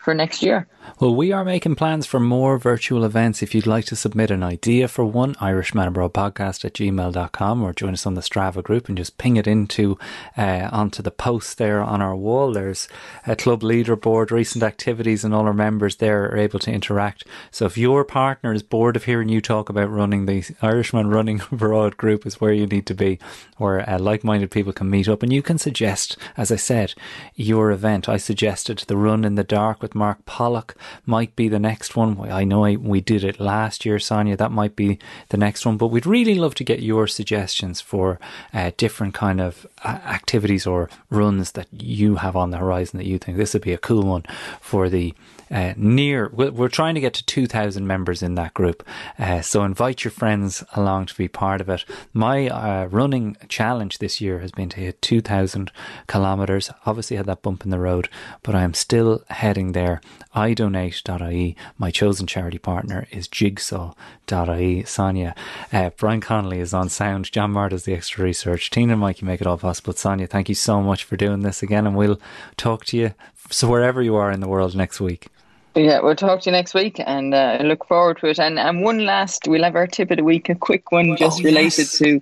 [0.10, 0.68] for next year.
[1.00, 3.44] Well, we are making plans for more virtual events.
[3.44, 7.74] If you'd like to submit an idea for one, Irishman Abroad podcast at gmail.com or
[7.74, 9.98] join us on the Strava group and just ping it into
[10.36, 12.52] uh, onto the post there on our wall.
[12.52, 12.88] There's
[13.28, 17.24] a club leaderboard, recent activities, and all our members there are able to interact.
[17.52, 21.42] So if your partner is bored of hearing you talk about running, the Irishman Running
[21.52, 23.20] Abroad group is where you need to be,
[23.58, 26.94] where uh, like minded people can meet up and you can suggest, as I said,
[27.36, 28.10] your event.
[28.10, 30.76] I suggested the Run in the Dark with Mark Pollock
[31.06, 32.20] might be the next one.
[32.32, 34.38] I know we did it last year, Sonia.
[34.38, 34.98] That might be
[35.28, 35.78] the next one.
[35.78, 38.20] But we'd really love to get your suggestions for
[38.54, 43.06] uh, different kind of uh, activities or runs that you have on the horizon that
[43.06, 44.24] you think this would be a cool one
[44.62, 45.14] for the
[45.52, 46.30] uh, near.
[46.30, 48.86] We're trying to get to 2,000 members in that group.
[49.18, 51.86] Uh, so invite your friends along to be part of it.
[52.14, 55.72] My uh, running challenge this year has been to hit 2,000
[56.08, 56.72] kilometres.
[56.86, 58.10] Obviously, had that bump in the road,
[58.44, 60.02] but I am still heading there.
[60.36, 61.56] idonate.ie.
[61.78, 64.84] My chosen charity partner is jigsaw.ie.
[64.84, 65.36] Sonia.
[65.72, 67.32] Uh, Brian Connolly is on sound.
[67.32, 68.70] John Meagher is the extra research.
[68.70, 69.94] Tina and Mikey make it all possible.
[69.94, 72.20] Sonia, thank you so much for doing this again, and we'll
[72.58, 73.14] talk to you
[73.50, 75.28] so wherever you are in the world next week.
[75.76, 78.40] Yeah, we'll talk to you next week and uh, look forward to it.
[78.40, 81.42] And, and one last, we'll have our tip of the week, a quick one just
[81.42, 81.98] Oh, related yes.
[82.00, 82.22] to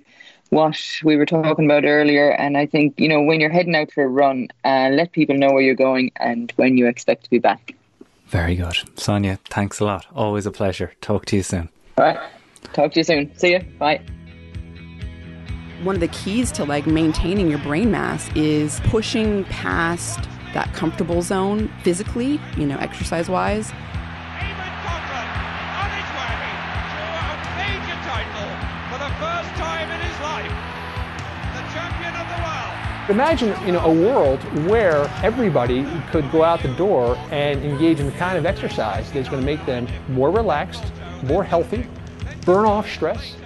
[0.50, 2.30] what we were talking about earlier.
[2.30, 5.36] And I think, you know, when you're heading out for a run, uh, let people
[5.36, 7.74] know where you're going and when you expect to be back.
[8.26, 8.76] Very good.
[8.96, 10.06] Sonia, thanks a lot.
[10.14, 10.92] Always a pleasure.
[11.00, 11.70] Talk to you soon.
[11.96, 12.18] All right.
[12.74, 13.34] Talk to you soon.
[13.38, 13.60] See you.
[13.78, 14.02] Bye.
[15.82, 20.20] one of the keys to like maintaining your brain mass is pushing past
[20.54, 23.70] that comfortable zone physically, you know, exercise wise.
[23.70, 25.28] Eamonn Coghlan
[25.82, 26.36] on his way
[26.94, 28.50] to a major title
[28.90, 30.54] for the first time in his life.
[31.54, 33.10] The champion of the world.
[33.10, 38.06] Imagine you know a world where everybody could go out the door and engage in
[38.06, 40.84] the kind of exercise that's going to make them more relaxed,
[41.22, 41.86] more healthy,
[42.44, 43.36] burn off stress,